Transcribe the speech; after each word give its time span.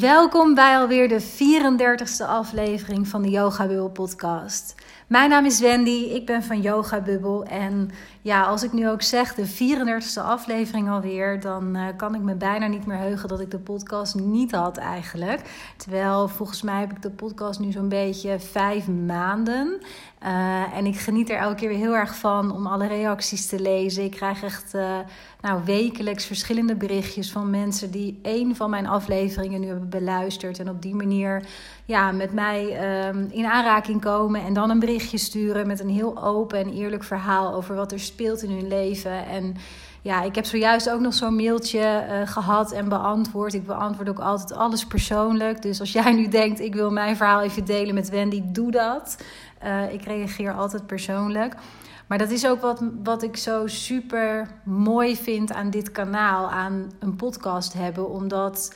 Welkom 0.00 0.54
bij 0.54 0.76
alweer 0.78 1.08
de 1.08 1.22
34e 1.22 2.26
aflevering 2.26 3.08
van 3.08 3.22
de 3.22 3.28
Yoga 3.28 3.66
Bubbel 3.66 3.90
podcast. 3.90 4.74
Mijn 5.06 5.30
naam 5.30 5.44
is 5.44 5.60
Wendy, 5.60 5.90
ik 5.90 6.26
ben 6.26 6.42
van 6.42 6.60
Yoga 6.60 7.00
Bubbel 7.00 7.44
en 7.44 7.90
ja, 8.22 8.42
als 8.42 8.62
ik 8.62 8.72
nu 8.72 8.88
ook 8.88 9.02
zeg 9.02 9.34
de 9.34 9.48
34e 9.48 10.22
aflevering 10.22 10.90
alweer, 10.90 11.40
dan 11.40 11.76
uh, 11.76 11.86
kan 11.96 12.14
ik 12.14 12.20
me 12.20 12.34
bijna 12.34 12.66
niet 12.66 12.86
meer 12.86 12.98
heugen 12.98 13.28
dat 13.28 13.40
ik 13.40 13.50
de 13.50 13.58
podcast 13.58 14.14
niet 14.14 14.52
had 14.52 14.76
eigenlijk. 14.76 15.40
Terwijl 15.76 16.28
volgens 16.28 16.62
mij 16.62 16.80
heb 16.80 16.90
ik 16.90 17.02
de 17.02 17.10
podcast 17.10 17.60
nu 17.60 17.72
zo'n 17.72 17.88
beetje 17.88 18.40
vijf 18.40 18.88
maanden. 18.88 19.80
Uh, 20.22 20.76
en 20.76 20.86
ik 20.86 20.96
geniet 20.96 21.30
er 21.30 21.36
elke 21.36 21.54
keer 21.54 21.68
weer 21.68 21.78
heel 21.78 21.96
erg 21.96 22.16
van 22.16 22.52
om 22.52 22.66
alle 22.66 22.86
reacties 22.86 23.46
te 23.46 23.60
lezen. 23.60 24.04
Ik 24.04 24.10
krijg 24.10 24.42
echt 24.42 24.74
uh, 24.74 24.98
nou, 25.40 25.60
wekelijks 25.64 26.24
verschillende 26.24 26.76
berichtjes 26.76 27.32
van 27.32 27.50
mensen 27.50 27.90
die 27.90 28.18
één 28.22 28.56
van 28.56 28.70
mijn 28.70 28.86
afleveringen 28.86 29.60
nu 29.60 29.66
hebben 29.66 29.88
beluisterd. 29.88 30.58
En 30.58 30.68
op 30.68 30.82
die 30.82 30.94
manier 30.94 31.46
ja, 31.84 32.12
met 32.12 32.32
mij 32.32 32.64
uh, 32.64 33.22
in 33.30 33.46
aanraking 33.46 34.00
komen 34.00 34.44
en 34.44 34.54
dan 34.54 34.70
een 34.70 34.78
sturen 35.00 35.66
met 35.66 35.80
een 35.80 35.88
heel 35.88 36.22
open 36.22 36.58
en 36.58 36.72
eerlijk 36.72 37.04
verhaal 37.04 37.54
over 37.54 37.74
wat 37.74 37.92
er 37.92 38.00
speelt 38.00 38.42
in 38.42 38.50
hun 38.50 38.68
leven. 38.68 39.26
En 39.26 39.56
ja, 40.02 40.22
ik 40.22 40.34
heb 40.34 40.44
zojuist 40.44 40.90
ook 40.90 41.00
nog 41.00 41.14
zo'n 41.14 41.36
mailtje 41.36 42.06
uh, 42.08 42.28
gehad 42.28 42.72
en 42.72 42.88
beantwoord. 42.88 43.54
Ik 43.54 43.66
beantwoord 43.66 44.08
ook 44.08 44.18
altijd 44.18 44.52
alles 44.52 44.86
persoonlijk. 44.86 45.62
Dus 45.62 45.80
als 45.80 45.92
jij 45.92 46.12
nu 46.12 46.28
denkt, 46.28 46.60
ik 46.60 46.74
wil 46.74 46.90
mijn 46.90 47.16
verhaal 47.16 47.42
even 47.42 47.64
delen 47.64 47.94
met 47.94 48.08
Wendy, 48.08 48.42
doe 48.44 48.70
dat. 48.70 49.16
Uh, 49.64 49.92
ik 49.92 50.02
reageer 50.02 50.52
altijd 50.52 50.86
persoonlijk. 50.86 51.54
Maar 52.06 52.18
dat 52.18 52.30
is 52.30 52.46
ook 52.46 52.60
wat, 52.60 52.82
wat 53.02 53.22
ik 53.22 53.36
zo 53.36 53.66
super 53.66 54.48
mooi 54.64 55.16
vind 55.16 55.52
aan 55.52 55.70
dit 55.70 55.92
kanaal, 55.92 56.50
aan 56.50 56.92
een 56.98 57.16
podcast 57.16 57.72
hebben. 57.72 58.10
Omdat 58.10 58.74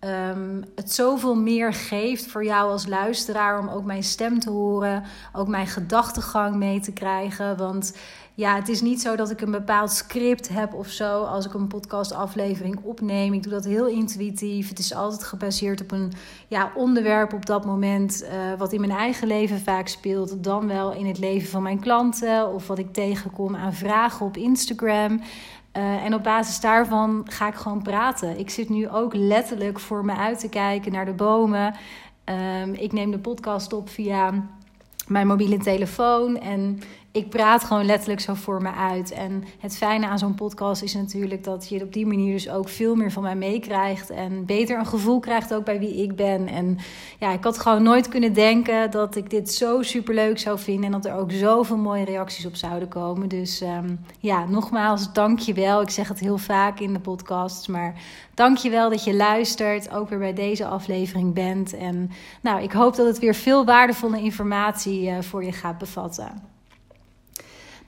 um, 0.00 0.64
het 0.74 0.92
zoveel 0.92 1.34
meer 1.36 1.72
geeft 1.72 2.26
voor 2.26 2.44
jou 2.44 2.70
als 2.70 2.86
luisteraar 2.86 3.58
om 3.58 3.68
ook 3.68 3.84
mijn 3.84 4.02
stem 4.02 4.38
te 4.38 4.50
horen, 4.50 5.04
ook 5.32 5.48
mijn 5.48 5.66
gedachtegang 5.66 6.56
mee 6.56 6.80
te 6.80 6.92
krijgen. 6.92 7.56
Want 7.56 7.92
ja, 8.38 8.54
het 8.54 8.68
is 8.68 8.80
niet 8.80 9.00
zo 9.00 9.16
dat 9.16 9.30
ik 9.30 9.40
een 9.40 9.50
bepaald 9.50 9.92
script 9.92 10.48
heb 10.48 10.74
of 10.74 10.88
zo 10.88 11.22
als 11.22 11.46
ik 11.46 11.54
een 11.54 11.66
podcastaflevering 11.66 12.78
opneem. 12.82 13.32
Ik 13.32 13.42
doe 13.42 13.52
dat 13.52 13.64
heel 13.64 13.86
intuïtief. 13.86 14.68
Het 14.68 14.78
is 14.78 14.94
altijd 14.94 15.24
gebaseerd 15.24 15.80
op 15.80 15.90
een 15.90 16.12
ja, 16.48 16.72
onderwerp 16.74 17.32
op 17.32 17.46
dat 17.46 17.64
moment, 17.64 18.22
uh, 18.22 18.58
wat 18.58 18.72
in 18.72 18.80
mijn 18.80 18.92
eigen 18.92 19.26
leven 19.26 19.60
vaak 19.60 19.88
speelt, 19.88 20.44
dan 20.44 20.66
wel 20.66 20.92
in 20.92 21.06
het 21.06 21.18
leven 21.18 21.48
van 21.48 21.62
mijn 21.62 21.80
klanten 21.80 22.52
of 22.52 22.66
wat 22.66 22.78
ik 22.78 22.92
tegenkom 22.92 23.56
aan 23.56 23.74
vragen 23.74 24.26
op 24.26 24.36
Instagram. 24.36 25.20
Uh, 25.76 26.04
en 26.04 26.14
op 26.14 26.22
basis 26.22 26.60
daarvan 26.60 27.26
ga 27.30 27.48
ik 27.48 27.54
gewoon 27.54 27.82
praten. 27.82 28.38
Ik 28.38 28.50
zit 28.50 28.68
nu 28.68 28.88
ook 28.88 29.14
letterlijk 29.14 29.80
voor 29.80 30.04
me 30.04 30.16
uit 30.16 30.40
te 30.40 30.48
kijken 30.48 30.92
naar 30.92 31.04
de 31.04 31.12
bomen. 31.12 31.74
Um, 32.62 32.74
ik 32.74 32.92
neem 32.92 33.10
de 33.10 33.18
podcast 33.18 33.72
op 33.72 33.88
via 33.88 34.32
mijn 35.06 35.26
mobiele 35.26 35.58
telefoon. 35.58 36.38
En 36.40 36.80
ik 37.12 37.28
praat 37.28 37.64
gewoon 37.64 37.86
letterlijk 37.86 38.20
zo 38.20 38.34
voor 38.34 38.62
me 38.62 38.72
uit. 38.72 39.10
En 39.10 39.44
het 39.58 39.76
fijne 39.76 40.06
aan 40.06 40.18
zo'n 40.18 40.34
podcast 40.34 40.82
is 40.82 40.94
natuurlijk 40.94 41.44
dat 41.44 41.68
je 41.68 41.82
op 41.82 41.92
die 41.92 42.06
manier 42.06 42.32
dus 42.32 42.50
ook 42.50 42.68
veel 42.68 42.94
meer 42.94 43.12
van 43.12 43.22
mij 43.22 43.36
meekrijgt. 43.36 44.10
En 44.10 44.44
beter 44.44 44.78
een 44.78 44.86
gevoel 44.86 45.20
krijgt 45.20 45.54
ook 45.54 45.64
bij 45.64 45.78
wie 45.78 46.02
ik 46.02 46.16
ben. 46.16 46.46
En 46.46 46.78
ja, 47.18 47.32
ik 47.32 47.44
had 47.44 47.58
gewoon 47.58 47.82
nooit 47.82 48.08
kunnen 48.08 48.32
denken 48.32 48.90
dat 48.90 49.16
ik 49.16 49.30
dit 49.30 49.52
zo 49.52 49.82
super 49.82 50.14
leuk 50.14 50.38
zou 50.38 50.58
vinden. 50.58 50.84
En 50.84 50.92
dat 50.92 51.04
er 51.04 51.14
ook 51.14 51.32
zoveel 51.32 51.76
mooie 51.76 52.04
reacties 52.04 52.46
op 52.46 52.56
zouden 52.56 52.88
komen. 52.88 53.28
Dus 53.28 53.60
um, 53.60 54.00
ja, 54.18 54.44
nogmaals, 54.44 55.12
dank 55.12 55.38
je 55.38 55.52
wel. 55.52 55.80
Ik 55.82 55.90
zeg 55.90 56.08
het 56.08 56.20
heel 56.20 56.38
vaak 56.38 56.80
in 56.80 56.92
de 56.92 57.00
podcasts. 57.00 57.66
Maar 57.66 57.94
dank 58.34 58.56
je 58.56 58.70
wel 58.70 58.90
dat 58.90 59.04
je 59.04 59.14
luistert. 59.14 59.90
Ook 59.90 60.08
weer 60.08 60.18
bij 60.18 60.34
deze 60.34 60.66
aflevering 60.66 61.34
bent. 61.34 61.76
En 61.76 62.10
nou, 62.40 62.62
ik 62.62 62.72
hoop 62.72 62.96
dat 62.96 63.06
het 63.06 63.18
weer 63.18 63.34
veel 63.34 63.64
waardevolle 63.64 64.20
informatie 64.20 65.10
uh, 65.10 65.20
voor 65.20 65.44
je 65.44 65.52
gaat 65.52 65.78
bevatten. 65.78 66.47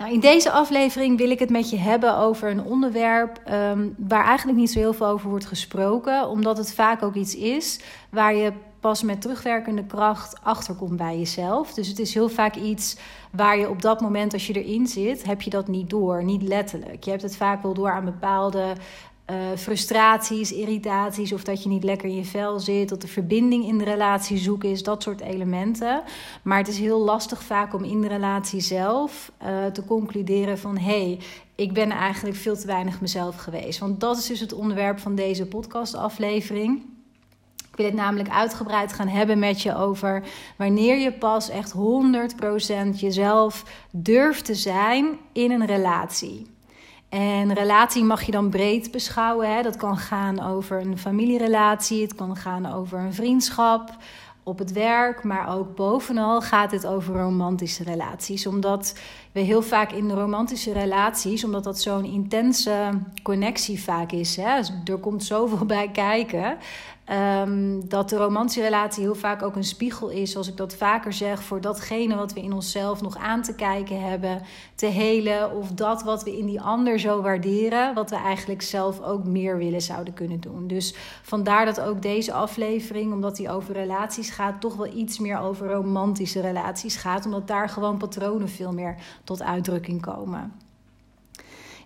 Nou, 0.01 0.13
in 0.13 0.21
deze 0.21 0.51
aflevering 0.51 1.19
wil 1.19 1.31
ik 1.31 1.39
het 1.39 1.51
met 1.51 1.71
je 1.71 1.77
hebben 1.77 2.17
over 2.17 2.51
een 2.51 2.63
onderwerp 2.63 3.41
um, 3.53 3.95
waar 3.99 4.25
eigenlijk 4.25 4.59
niet 4.59 4.71
zo 4.71 4.79
heel 4.79 4.93
veel 4.93 5.07
over 5.07 5.31
wordt 5.31 5.47
gesproken, 5.47 6.29
omdat 6.29 6.57
het 6.57 6.75
vaak 6.75 7.03
ook 7.03 7.15
iets 7.15 7.37
is 7.37 7.81
waar 8.11 8.35
je 8.35 8.53
pas 8.81 9.03
met 9.03 9.21
terugwerkende 9.21 9.85
kracht 9.85 10.39
achterkomt 10.43 10.97
bij 10.97 11.19
jezelf. 11.19 11.75
Dus 11.75 11.89
het 11.89 11.99
is 11.99 12.15
heel 12.15 12.29
vaak 12.29 12.55
iets 12.57 12.97
waar 13.31 13.59
je 13.59 13.69
op 13.69 13.83
dat 13.83 14.01
moment, 14.01 14.33
als 14.33 14.47
je 14.47 14.63
erin 14.63 14.87
zit, 14.87 15.25
heb 15.25 15.43
je 15.43 15.51
dat 15.51 15.69
niet 15.69 15.91
door, 15.91 16.25
niet 16.25 16.43
letterlijk. 16.43 17.05
Je 17.05 17.11
hebt 17.11 17.23
het 17.23 17.37
vaak 17.37 17.63
wel 17.63 17.75
door 17.75 17.91
aan 17.91 18.05
bepaalde 18.05 18.73
uh, 19.31 19.57
frustraties, 19.57 20.53
irritaties 20.53 21.33
of 21.33 21.45
dat 21.45 21.63
je 21.63 21.69
niet 21.69 21.85
lekker 21.85 22.09
in 22.09 22.15
je 22.15 22.25
vel 22.25 22.59
zit, 22.59 22.89
dat 22.89 23.01
de 23.01 23.09
verbinding 23.09 23.67
in 23.67 23.79
de 23.79 23.85
relatie 23.85 24.39
zoeken 24.39 24.71
is, 24.71 24.83
dat 24.83 25.03
soort 25.03 25.21
elementen. 25.21 26.03
Maar 26.43 26.59
het 26.59 26.69
is 26.69 26.79
heel 26.79 27.01
lastig 27.01 27.43
vaak 27.43 27.75
om 27.75 27.85
in 27.85 28.01
de 28.01 28.09
relatie 28.09 28.61
zelf 28.61 29.33
uh, 29.43 29.67
te 29.67 29.85
concluderen 29.85 30.59
van 30.59 30.79
hé, 30.79 31.05
hey, 31.05 31.19
ik 31.55 31.73
ben 31.73 31.91
eigenlijk 31.91 32.37
veel 32.37 32.57
te 32.57 32.67
weinig 32.67 33.01
mezelf 33.01 33.37
geweest. 33.37 33.79
Want 33.79 34.01
dat 34.01 34.19
is 34.19 34.27
dus 34.27 34.41
het 34.41 34.53
onderwerp 34.53 34.99
van 34.99 35.15
deze 35.15 35.47
podcastaflevering. 35.47 36.83
Ik 37.71 37.77
wil 37.77 37.87
het 37.87 37.95
namelijk 37.95 38.29
uitgebreid 38.29 38.93
gaan 38.93 39.09
hebben 39.09 39.39
met 39.39 39.63
je 39.63 39.77
over 39.77 40.23
wanneer 40.57 40.99
je 40.99 41.13
pas 41.13 41.49
echt 41.49 41.75
100% 41.75 41.77
jezelf 42.95 43.65
durft 43.91 44.45
te 44.45 44.55
zijn 44.55 45.19
in 45.33 45.51
een 45.51 45.67
relatie. 45.67 46.47
En 47.11 47.53
relatie 47.53 48.05
mag 48.05 48.23
je 48.23 48.33
dan 48.33 48.51
breed 48.51 48.91
beschouwen. 48.91 49.55
Hè? 49.55 49.63
Dat 49.63 49.77
kan 49.77 49.97
gaan 49.97 50.43
over 50.43 50.81
een 50.81 50.99
familierelatie, 50.99 52.03
het 52.03 52.15
kan 52.15 52.37
gaan 52.37 52.73
over 52.73 52.99
een 52.99 53.15
vriendschap 53.15 53.97
op 54.43 54.59
het 54.59 54.73
werk, 54.73 55.23
maar 55.23 55.57
ook 55.57 55.77
bovenal 55.77 56.41
gaat 56.41 56.71
het 56.71 56.87
over 56.87 57.15
romantische 57.15 57.85
relaties. 57.85 58.47
Omdat 58.47 58.99
we 59.33 59.41
heel 59.41 59.63
vaak 59.63 59.93
in 59.93 60.09
de 60.09 60.15
romantische 60.15 60.73
relaties, 60.73 61.45
omdat 61.45 61.65
dat 61.65 61.81
zo'n 61.81 62.05
intense 62.05 62.91
connectie 63.23 63.83
vaak 63.83 64.13
is, 64.13 64.37
hè? 64.37 64.61
er 64.85 64.99
komt 65.01 65.25
zoveel 65.25 65.67
bij 65.67 65.91
kijken, 65.91 66.57
Um, 67.13 67.89
dat 67.89 68.09
de 68.09 68.17
romantische 68.17 68.89
heel 68.95 69.15
vaak 69.15 69.43
ook 69.43 69.57
een 69.57 69.65
spiegel 69.65 70.09
is, 70.09 70.31
zoals 70.31 70.49
ik 70.49 70.57
dat 70.57 70.75
vaker 70.75 71.13
zeg, 71.13 71.43
voor 71.43 71.61
datgene 71.61 72.15
wat 72.17 72.33
we 72.33 72.43
in 72.43 72.53
onszelf 72.53 73.01
nog 73.01 73.17
aan 73.17 73.43
te 73.43 73.55
kijken 73.55 74.03
hebben, 74.03 74.43
te 74.75 74.87
helen, 74.87 75.57
of 75.57 75.71
dat 75.71 76.03
wat 76.03 76.23
we 76.23 76.39
in 76.39 76.47
die 76.47 76.61
ander 76.61 76.99
zo 76.99 77.23
waarderen, 77.23 77.95
wat 77.95 78.11
we 78.11 78.17
eigenlijk 78.17 78.63
zelf 78.63 79.03
ook 79.03 79.25
meer 79.25 79.59
willen 79.59 79.83
zouden 79.83 80.15
kunnen 80.15 80.41
doen. 80.41 80.67
Dus 80.67 80.95
vandaar 81.23 81.65
dat 81.65 81.81
ook 81.81 82.03
deze 82.03 82.33
aflevering, 82.33 83.13
omdat 83.13 83.37
die 83.37 83.51
over 83.51 83.75
relaties 83.75 84.31
gaat, 84.31 84.61
toch 84.61 84.77
wel 84.77 84.93
iets 84.95 85.19
meer 85.19 85.39
over 85.39 85.73
romantische 85.73 86.41
relaties 86.41 86.97
gaat, 86.97 87.25
omdat 87.25 87.47
daar 87.47 87.69
gewoon 87.69 87.99
patronen 87.99 88.49
veel 88.49 88.73
meer 88.73 88.97
tot 89.25 89.43
uitdrukking 89.43 90.01
komen. 90.01 90.53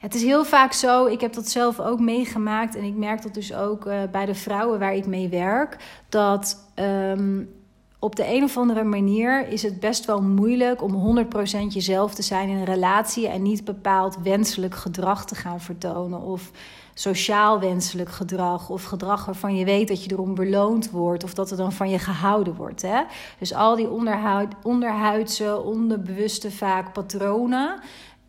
Het 0.04 0.15
is 0.15 0.22
heel 0.22 0.44
vaak 0.44 0.72
zo, 0.72 1.06
ik 1.06 1.20
heb 1.20 1.32
dat 1.32 1.48
zelf 1.48 1.81
ook 1.81 2.00
meegemaakt 2.00 2.76
en 2.76 2.82
ik 2.82 2.94
merk 2.94 3.22
dat 3.22 3.34
dus 3.34 3.54
ook 3.54 3.87
uh, 3.87 4.03
bij 4.12 4.26
de 4.26 4.34
vrouwen 4.34 4.78
waar 4.78 4.94
ik 4.94 5.06
mee 5.06 5.28
werk, 5.28 5.76
dat 6.09 6.70
um, 6.75 7.50
op 7.98 8.16
de 8.16 8.34
een 8.34 8.43
of 8.43 8.56
andere 8.56 8.82
manier 8.82 9.48
is 9.48 9.62
het 9.62 9.81
best 9.81 10.04
wel 10.04 10.22
moeilijk 10.22 10.82
om 10.82 11.19
100% 11.25 11.32
jezelf 11.69 12.14
te 12.14 12.22
zijn 12.22 12.48
in 12.48 12.56
een 12.56 12.64
relatie 12.64 13.28
en 13.28 13.43
niet 13.43 13.64
bepaald 13.64 14.16
wenselijk 14.22 14.75
gedrag 14.75 15.26
te 15.26 15.34
gaan 15.34 15.60
vertonen 15.60 16.20
of 16.20 16.50
sociaal 16.94 17.60
wenselijk 17.60 18.10
gedrag 18.10 18.70
of 18.70 18.84
gedrag 18.84 19.25
waarvan 19.25 19.56
je 19.56 19.64
weet 19.64 19.88
dat 19.88 20.04
je 20.04 20.10
erom 20.12 20.34
beloond 20.34 20.91
wordt 20.91 21.25
of 21.25 21.34
dat 21.34 21.50
er 21.50 21.56
dan 21.56 21.72
van 21.72 21.91
je 21.91 21.98
gehouden 21.98 22.54
wordt. 22.54 22.82
Hè? 22.82 23.03
Dus 23.38 23.54
al 23.54 23.76
die 23.76 23.91
onderhuid, 23.91 24.53
onderhuidse, 24.62 25.62
onderbewuste 25.62 26.50
vaak 26.50 26.93
patronen. 26.93 27.81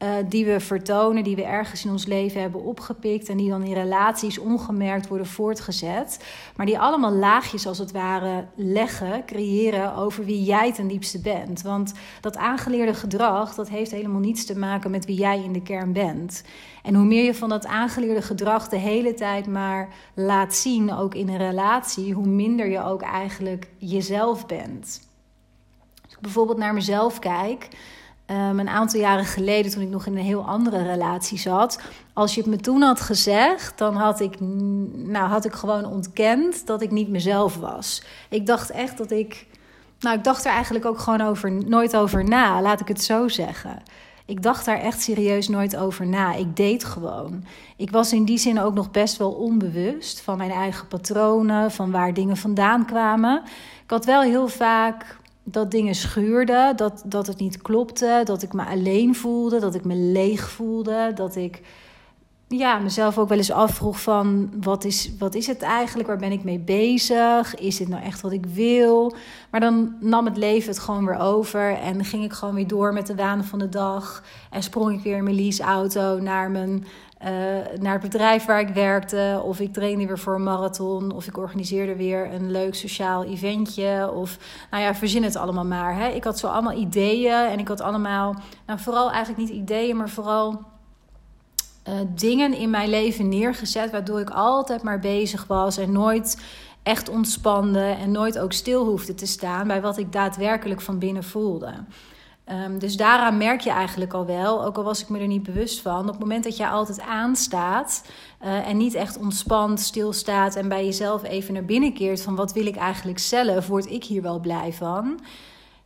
Uh, 0.06 0.12
die 0.30 0.46
we 0.46 0.60
vertonen, 0.60 1.24
die 1.24 1.36
we 1.36 1.44
ergens 1.44 1.86
in 1.86 1.92
ons 1.92 2.06
leven 2.06 2.42
hebben 2.42 2.64
opgepikt 2.64 3.30
en 3.30 3.38
die 3.38 3.50
dan 3.50 3.64
in 3.64 3.74
relaties 3.74 4.38
ongemerkt 4.38 5.08
worden 5.08 5.28
voortgezet. 5.28 6.26
Maar 6.56 6.66
die 6.66 6.80
allemaal 6.80 7.12
laagjes 7.12 7.68
als 7.68 7.78
het 7.78 7.91
ware 7.91 8.46
leggen, 8.56 9.26
creëren 9.26 9.96
over 9.96 10.26
wie 10.26 10.44
jij 10.44 10.74
ten 10.74 10.88
diepste 10.88 11.22
bent. 11.22 11.62
Want 11.62 11.94
dat 12.22 12.38
aangeleerde 12.38 12.94
gedrag, 12.94 13.56
dat 13.56 13.70
heeft 13.70 13.91
helemaal 13.91 14.20
niets 14.20 14.46
te 14.46 14.58
maken 14.58 14.91
met 14.91 15.06
wie 15.06 15.18
jij 15.18 15.44
in 15.44 15.53
de 15.53 15.62
kern 15.62 15.94
bent. 15.94 16.44
En 16.84 16.96
hoe 16.96 17.06
meer 17.06 17.24
je 17.24 17.35
van 17.35 17.50
dat 17.50 17.66
aangeleerde 17.66 18.22
gedrag 18.22 18.70
de 18.70 18.78
hele 18.78 19.14
tijd 19.14 19.47
maar 19.47 19.94
laat 20.14 20.56
zien, 20.56 20.94
ook 20.94 21.16
in 21.16 21.29
een 21.29 21.38
relatie, 21.38 22.14
hoe 22.14 22.28
minder 22.28 22.68
je 22.68 22.84
ook 22.84 23.02
eigenlijk 23.02 23.68
jezelf 23.78 24.46
bent. 24.46 25.08
Als 26.03 26.14
ik 26.14 26.20
bijvoorbeeld 26.20 26.58
naar 26.58 26.74
mezelf 26.74 27.20
kijk 27.20 27.68
Um, 28.32 28.60
een 28.60 28.70
aantal 28.70 29.00
jaren 29.00 29.26
geleden, 29.26 29.72
toen 29.72 29.82
ik 29.82 29.90
nog 29.90 30.06
in 30.06 30.18
een 30.18 30.24
heel 30.24 30.46
andere 30.46 30.84
relatie 30.84 31.38
zat. 31.38 31.82
Als 32.14 32.36
je 32.36 32.42
het 32.42 32.50
me 32.50 32.58
toen 32.58 32.82
had 32.82 33.02
gezegd, 33.02 33.78
dan 33.78 33.96
had 33.96 34.20
ik, 34.20 34.40
nou, 34.40 35.30
had 35.30 35.46
ik 35.46 35.54
gewoon 35.54 35.86
ontkend 35.86 36.68
dat 36.68 36.82
ik 36.82 36.92
niet 36.92 37.10
mezelf 37.10 37.58
was. 37.58 38.04
Ik 38.30 38.46
dacht 38.46 38.70
echt 38.70 38.98
dat 38.98 39.12
ik. 39.12 39.48
Nou, 40.00 40.18
ik 40.18 40.24
dacht 40.24 40.46
er 40.46 40.52
eigenlijk 40.52 40.86
ook 40.86 41.00
gewoon 41.00 41.22
over, 41.22 41.52
nooit 41.52 41.96
over 41.96 42.24
na, 42.24 42.62
laat 42.62 42.80
ik 42.80 42.88
het 42.88 43.04
zo 43.04 43.28
zeggen. 43.28 43.82
Ik 44.26 44.44
dacht 44.44 44.66
daar 44.66 44.80
echt 44.80 45.02
serieus 45.02 45.48
nooit 45.48 45.76
over 45.76 46.08
na. 46.08 46.34
Ik 46.34 46.56
deed 46.56 46.84
gewoon. 46.84 47.44
Ik 47.78 47.92
was 47.92 48.14
in 48.14 48.26
die 48.26 48.38
zin 48.38 48.60
ook 48.60 48.74
nog 48.74 48.92
best 48.92 49.18
wel 49.18 49.32
onbewust 49.32 50.22
van 50.22 50.38
mijn 50.38 50.52
eigen 50.52 50.88
patronen, 50.88 51.72
van 51.72 51.92
waar 51.92 52.14
dingen 52.14 52.38
vandaan 52.38 52.86
kwamen. 52.86 53.42
Ik 53.84 53.90
had 53.90 54.06
wel 54.06 54.22
heel 54.22 54.48
vaak 54.48 55.18
dat 55.47 55.72
dingen 55.72 55.96
schuurden, 55.96 56.76
dat, 56.76 57.03
dat 57.06 57.28
het 57.28 57.40
niet 57.40 57.62
klopte, 57.62 58.22
dat 58.24 58.42
ik 58.42 58.53
me 58.53 58.66
alleen 58.66 59.16
voelde, 59.16 59.59
dat 59.59 59.76
ik 59.76 59.86
me 59.86 59.96
leeg 59.96 60.50
voelde, 60.50 61.12
dat 61.16 61.36
ik 61.36 61.62
ja, 62.47 62.78
mezelf 62.78 63.18
ook 63.18 63.30
wel 63.30 63.38
eens 63.38 63.52
afvroeg 63.52 64.02
van 64.02 64.52
wat 64.62 64.84
is, 64.84 65.12
wat 65.20 65.36
is 65.36 65.47
het 65.47 65.62
eigenlijk, 65.62 66.08
waar 66.08 66.18
ben 66.18 66.32
ik 66.32 66.44
mee 66.44 66.59
bezig, 66.59 67.56
is 67.56 67.78
dit 67.78 67.88
nou 67.88 68.03
echt 68.03 68.22
wat 68.22 68.32
ik 68.32 68.46
wil? 68.46 69.16
Maar 69.52 69.59
dan 69.59 69.96
nam 70.00 70.26
het 70.26 70.38
leven 70.38 70.70
het 70.70 70.80
gewoon 70.80 71.06
weer 71.06 71.20
over 71.20 71.78
en 71.78 72.06
ging 72.06 72.24
ik 72.24 72.34
gewoon 72.34 72.56
weer 72.56 72.68
door 72.68 72.94
met 72.94 73.08
de 73.08 73.16
waan 73.16 73.44
van 73.44 73.59
de 73.59 73.70
dag 73.70 74.24
en 74.50 74.64
sprong 74.64 74.94
ik 74.94 75.03
weer 75.03 75.18
in 75.18 75.24
mijn 75.24 75.36
leaseauto 75.36 76.20
naar 76.20 76.52
mijn 76.52 76.86
uh, 77.22 77.29
naar 77.79 77.94
het 77.94 78.02
bedrijf 78.02 78.46
waar 78.46 78.59
ik 78.59 78.73
werkte. 78.73 79.41
Of 79.44 79.59
ik 79.59 79.73
trainde 79.73 80.06
weer 80.06 80.20
voor 80.20 80.35
een 80.35 80.44
marathon. 80.44 81.12
Of 81.12 81.28
ik 81.28 81.38
organiseerde 81.38 81.96
weer 81.96 82.34
een 82.34 82.52
leuk 82.52 82.76
sociaal 82.76 83.23
eventje. 83.23 84.12
Of 84.14 84.38
nou 84.72 84.84
ja, 84.84 84.96
verzin 84.96 85.23
het 85.23 85.35
allemaal 85.35 85.66
maar. 85.66 85.96
Hè. 85.96 86.08
Ik 86.08 86.23
had 86.23 86.40
zo 86.40 86.47
allemaal 86.47 86.78
ideeën. 86.78 87.50
En 87.50 87.59
ik 87.59 87.67
had 87.67 87.82
allemaal, 87.82 88.35
nou 88.66 88.79
vooral 88.79 89.12
eigenlijk 89.12 89.50
niet 89.50 89.59
ideeën, 89.59 89.97
maar 89.97 90.09
vooral 90.09 90.62
uh, 91.88 91.94
dingen 92.16 92.53
in 92.53 92.70
mijn 92.70 92.90
leven 92.90 93.29
neergezet. 93.29 93.91
Waardoor 93.91 94.20
ik 94.20 94.29
altijd 94.29 94.84
maar 94.84 95.00
bezig 95.00 95.47
was 95.47 95.78
en 95.78 95.91
nooit 95.91 96.41
echt 96.84 97.09
ontspande. 97.09 97.84
En 97.84 98.12
nooit 98.12 98.40
ook 98.40 98.53
stil 98.53 98.85
hoefde 98.85 99.14
te 99.14 99.26
staan 99.26 99.67
bij 99.67 99.82
wat 99.82 99.97
ik 99.97 100.12
daadwerkelijk 100.12 100.82
van 100.82 101.00
binnen 101.00 101.23
voelde. 101.23 101.73
Um, 102.52 102.80
dus 102.80 102.97
daaraan 102.97 103.38
merk 103.38 103.62
je 103.62 103.70
eigenlijk 103.70 104.14
al 104.14 104.26
wel, 104.26 104.66
ook 104.66 104.78
al 104.78 104.84
was 104.84 105.02
ik 105.02 105.09
me 105.09 105.20
er 105.20 105.28
niet 105.28 105.44
bewust 105.44 105.82
van, 105.82 106.02
op 106.02 106.08
het 106.08 106.20
moment 106.20 106.44
dat 106.44 106.58
je 106.58 106.68
altijd 106.68 107.02
aanstaat 107.02 108.06
uh, 108.44 108.68
en 108.68 108.78
niet 108.78 108.94
echt 108.94 109.18
ontspant, 109.18 109.80
stilstaat 109.80 110.56
en 110.56 110.70
bij 110.70 110.86
jezelf 110.86 111.24
even 111.24 111.53
naar 111.53 111.66
binnen 111.66 111.94
keert 111.94 112.22
van 112.22 112.36
wat 112.36 112.53
wil 112.53 112.66
ik 112.66 112.76
eigenlijk 112.76 113.20
zelf, 113.20 113.68
word 113.68 113.92
ik 113.92 114.03
hier 114.03 114.22
wel 114.22 114.40
blij 114.40 114.74
van? 114.74 115.20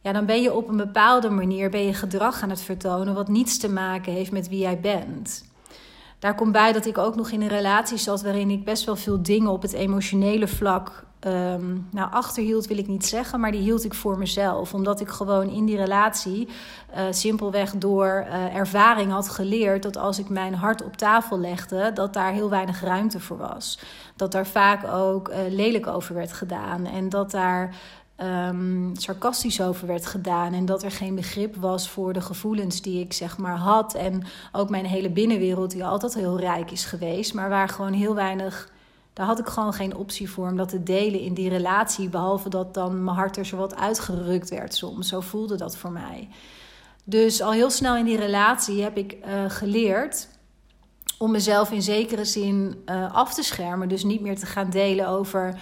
Ja, 0.02 0.12
dan 0.12 0.26
ben 0.26 0.42
je 0.42 0.54
op 0.54 0.68
een 0.68 0.78
bepaalde 0.78 1.30
manier 1.30 1.70
ben 1.70 1.86
je 1.86 1.94
gedrag 1.94 2.42
aan 2.42 2.50
het 2.50 2.62
vertonen 2.62 3.14
wat 3.14 3.28
niets 3.28 3.58
te 3.58 3.70
maken 3.70 4.14
heeft 4.14 4.32
met 4.32 4.50
wie 4.50 4.60
jij 4.60 4.80
bent. 4.80 5.49
Daar 6.20 6.36
komt 6.36 6.52
bij 6.52 6.72
dat 6.72 6.86
ik 6.86 6.98
ook 6.98 7.16
nog 7.16 7.32
in 7.32 7.42
een 7.42 7.48
relatie 7.48 7.98
zat 7.98 8.22
waarin 8.22 8.50
ik 8.50 8.64
best 8.64 8.86
wel 8.86 8.96
veel 8.96 9.22
dingen 9.22 9.52
op 9.52 9.62
het 9.62 9.74
emotionele 9.74 10.48
vlak 10.48 11.08
um, 11.28 11.88
nou, 11.92 12.12
achterhield 12.12 12.68
wil 12.68 12.78
ik 12.78 12.88
niet 12.88 13.06
zeggen, 13.06 13.40
maar 13.40 13.52
die 13.52 13.62
hield 13.62 13.84
ik 13.84 13.94
voor 13.94 14.18
mezelf. 14.18 14.74
Omdat 14.74 15.00
ik 15.00 15.10
gewoon 15.10 15.50
in 15.50 15.66
die 15.66 15.78
relatie 15.78 16.48
uh, 16.96 17.04
simpelweg 17.10 17.72
door 17.72 18.26
uh, 18.28 18.56
ervaring 18.56 19.12
had 19.12 19.30
geleerd 19.30 19.84
dat 19.84 19.98
als 19.98 20.20
ik 20.20 20.30
mijn 20.30 20.54
hart 20.54 20.84
op 20.84 20.98
tafel 20.98 21.40
legde, 21.40 21.92
dat 21.94 22.14
daar 22.14 22.32
heel 22.32 22.50
weinig 22.50 22.82
ruimte 22.82 23.20
voor 23.20 23.38
was. 23.38 23.80
Dat 24.16 24.32
daar 24.32 24.48
vaak 24.48 24.94
ook 24.94 25.30
uh, 25.30 25.36
lelijk 25.50 25.88
over 25.88 26.16
werd 26.16 26.34
gedaan 26.34 26.86
en 26.86 27.10
dat 27.10 27.32
daar 27.32 27.76
um, 28.22 28.92
sarcastisch 28.94 29.62
over 29.62 29.88
werd 29.88 30.06
gedaan. 30.06 30.54
En 30.54 30.66
dat 30.66 30.84
er 30.84 30.92
geen 30.92 31.16
begrip 31.16 31.56
was 31.56 31.90
voor 31.90 32.14
de 32.14 32.22
gevoelens 32.22 32.82
die 32.82 33.02
ik 33.04 33.14
zeg 33.14 33.38
maar 33.38 33.58
had. 33.58 33.94
En 33.94 34.24
ook 34.52 34.70
mijn 34.70 34.86
hele 34.86 35.10
binnenwereld, 35.10 35.72
die 35.72 35.86
altijd 35.86 36.14
heel 36.14 36.40
rijk 36.40 36.72
is 36.72 36.86
geweest, 36.86 37.34
maar 37.34 37.50
waar 37.50 37.70
gewoon 37.70 37.94
heel 37.94 38.16
weinig 38.16 38.72
daar 39.20 39.28
had 39.28 39.40
ik 39.40 39.48
gewoon 39.48 39.74
geen 39.74 39.96
optie 39.96 40.30
voor 40.30 40.48
om 40.48 40.58
dat 40.58 40.70
te 40.70 40.84
delen 40.84 41.20
in 41.20 41.34
die 41.34 41.50
relatie. 41.50 42.10
Behalve 42.10 42.50
dat 42.50 42.74
dan 42.74 43.04
mijn 43.04 43.18
hart 43.18 43.38
er 43.38 43.46
zo 43.46 43.58
wat 43.58 43.76
uitgerukt 43.76 44.50
werd 44.50 44.76
soms. 44.76 45.08
Zo 45.08 45.20
voelde 45.20 45.56
dat 45.56 45.78
voor 45.78 45.92
mij. 45.92 46.30
Dus 47.04 47.42
al 47.42 47.52
heel 47.52 47.70
snel 47.70 47.96
in 47.96 48.06
die 48.06 48.18
relatie 48.18 48.82
heb 48.82 48.98
ik 48.98 49.18
uh, 49.26 49.44
geleerd 49.48 50.28
om 51.18 51.32
mezelf 51.32 51.72
in 51.72 51.82
zekere 51.82 52.26
zin 52.26 52.84
uh, 52.86 53.16
af 53.16 53.34
te 53.34 53.44
schermen. 53.44 53.90
Dus 53.90 54.04
niet 54.04 54.22
meer 54.22 54.40
te 54.40 54.46
gaan 54.46 54.70
delen 54.70 55.08
over, 55.08 55.60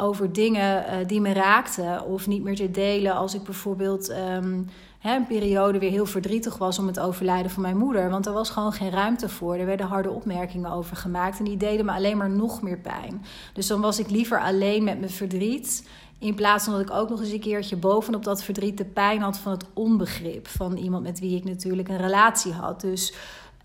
over 0.00 0.32
dingen 0.32 0.84
uh, 0.84 1.06
die 1.06 1.20
me 1.20 1.32
raakten. 1.32 2.04
Of 2.04 2.26
niet 2.26 2.42
meer 2.42 2.56
te 2.56 2.70
delen 2.70 3.14
als 3.14 3.34
ik 3.34 3.42
bijvoorbeeld. 3.42 4.10
Um, 4.10 4.66
hè, 4.98 5.16
een 5.16 5.26
periode 5.26 5.78
weer 5.78 5.90
heel 5.90 6.06
verdrietig 6.06 6.58
was 6.58 6.78
om 6.78 6.86
het 6.86 7.00
overlijden 7.00 7.50
van 7.50 7.62
mijn 7.62 7.76
moeder. 7.76 8.10
Want 8.10 8.26
er 8.26 8.32
was 8.32 8.50
gewoon 8.50 8.72
geen 8.72 8.90
ruimte 8.90 9.28
voor. 9.28 9.54
Er 9.54 9.66
werden 9.66 9.86
harde 9.86 10.10
opmerkingen 10.10 10.72
over 10.72 10.96
gemaakt. 10.96 11.38
En 11.38 11.44
die 11.44 11.56
deden 11.56 11.86
me 11.86 11.92
alleen 11.92 12.16
maar 12.16 12.30
nog 12.30 12.62
meer 12.62 12.78
pijn. 12.78 13.24
Dus 13.52 13.66
dan 13.66 13.80
was 13.80 13.98
ik 13.98 14.10
liever 14.10 14.40
alleen 14.40 14.84
met 14.84 14.98
mijn 14.98 15.10
verdriet. 15.10 15.88
In 16.18 16.34
plaats 16.34 16.64
van 16.64 16.72
dat 16.72 16.82
ik 16.82 16.90
ook 16.90 17.08
nog 17.08 17.20
eens 17.20 17.32
een 17.32 17.40
keertje 17.40 17.76
bovenop 17.76 18.24
dat 18.24 18.42
verdriet 18.42 18.78
de 18.78 18.84
pijn 18.84 19.20
had 19.20 19.38
van 19.38 19.52
het 19.52 19.64
onbegrip. 19.72 20.48
Van 20.48 20.76
iemand 20.76 21.02
met 21.02 21.20
wie 21.20 21.36
ik 21.36 21.44
natuurlijk 21.44 21.88
een 21.88 21.96
relatie 21.96 22.52
had. 22.52 22.80
Dus. 22.80 23.14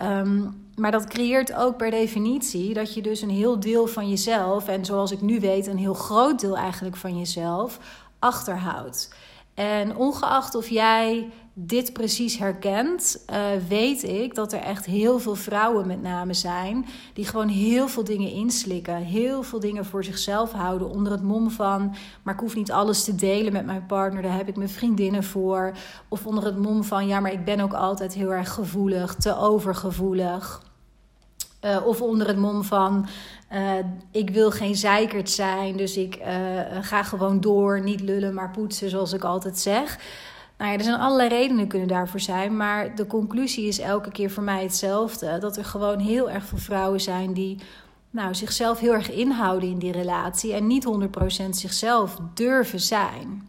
Um, 0.02 0.64
maar 0.76 0.92
dat 0.92 1.08
creëert 1.08 1.54
ook 1.54 1.78
per 1.78 1.92
definitie 1.92 2.74
dat 2.74 2.94
je 2.94 3.02
dus 3.02 3.22
een 3.22 3.30
heel 3.30 3.60
deel 3.60 3.88
van 3.88 4.10
jezelf, 4.10 4.68
en 4.68 4.86
zoals 4.86 5.12
ik 5.12 5.22
nu 5.22 5.40
weet, 5.40 5.68
een 5.68 5.78
heel 5.78 5.94
groot 5.94 6.40
deel 6.40 6.58
eigenlijk 6.58 6.96
van 6.96 7.18
jezelf, 7.18 7.80
achterhoudt. 8.20 9.16
En 9.56 9.96
ongeacht 9.96 10.56
of 10.56 10.70
jij 10.70 11.30
dit 11.54 11.94
precies 11.94 12.38
herkent, 12.38 13.26
uh, 13.30 13.46
weet 13.68 14.04
ik 14.04 14.36
dat 14.36 14.54
er 14.54 14.60
echt 14.60 14.86
heel 14.86 15.20
veel 15.20 15.36
vrouwen 15.36 15.88
met 15.88 16.02
name 16.02 16.34
zijn 16.34 16.86
die 17.14 17.26
gewoon 17.26 17.48
heel 17.48 17.88
veel 17.88 18.04
dingen 18.04 18.32
inslikken, 18.32 18.96
heel 18.96 19.44
veel 19.44 19.60
dingen 19.60 19.86
voor 19.86 20.04
zichzelf 20.04 20.52
houden 20.52 20.90
onder 20.90 21.12
het 21.12 21.24
mom 21.24 21.50
van, 21.52 21.96
maar 22.24 22.34
ik 22.34 22.40
hoef 22.40 22.56
niet 22.56 22.72
alles 22.72 23.04
te 23.04 23.16
delen 23.16 23.54
met 23.54 23.66
mijn 23.66 23.86
partner, 23.86 24.22
daar 24.22 24.38
heb 24.38 24.48
ik 24.48 24.56
mijn 24.56 24.70
vriendinnen 24.70 25.24
voor, 25.24 25.72
of 26.08 26.26
onder 26.26 26.46
het 26.46 26.58
mom 26.58 26.84
van, 26.84 27.08
ja, 27.08 27.20
maar 27.20 27.32
ik 27.32 27.46
ben 27.46 27.60
ook 27.60 27.74
altijd 27.74 28.14
heel 28.14 28.34
erg 28.34 28.54
gevoelig, 28.54 29.16
te 29.16 29.38
overgevoelig. 29.38 30.64
Uh, 31.62 31.86
of 31.86 32.02
onder 32.02 32.28
het 32.28 32.38
mom 32.38 32.64
van 32.64 33.08
uh, 33.54 33.74
ik 34.12 34.30
wil 34.30 34.52
geen 34.52 34.76
zeikert 34.76 35.30
zijn, 35.30 35.78
dus 35.78 35.98
ik 35.98 36.18
uh, 36.18 36.28
ga 36.82 37.04
gewoon 37.04 37.42
door, 37.42 37.82
niet 37.82 38.02
lullen, 38.02 38.34
maar 38.34 38.52
poetsen, 38.52 38.90
zoals 38.90 39.14
ik 39.14 39.24
altijd 39.24 39.60
zeg. 39.60 40.00
Nou 40.58 40.72
ja, 40.72 40.78
er 40.78 40.84
zijn 40.84 41.00
allerlei 41.00 41.30
redenen 41.30 41.68
kunnen 41.68 41.88
daarvoor 41.88 42.20
zijn, 42.20 42.58
maar 42.58 42.96
de 42.96 43.08
conclusie 43.08 43.68
is 43.68 43.80
elke 43.80 44.12
keer 44.12 44.32
voor 44.32 44.44
mij 44.44 44.64
hetzelfde: 44.64 45.38
dat 45.38 45.58
er 45.58 45.66
gewoon 45.66 46.00
heel 46.00 46.30
erg 46.30 46.46
veel 46.46 46.58
vrouwen 46.58 47.02
zijn 47.02 47.34
die 47.34 47.60
nou, 48.10 48.36
zichzelf 48.36 48.80
heel 48.80 48.94
erg 48.94 49.12
inhouden 49.12 49.70
in 49.70 49.80
die 49.80 49.92
relatie 49.92 50.54
en 50.54 50.68
niet 50.68 50.88
100% 51.46 51.50
zichzelf 51.50 52.18
durven 52.34 52.80
zijn. 52.80 53.48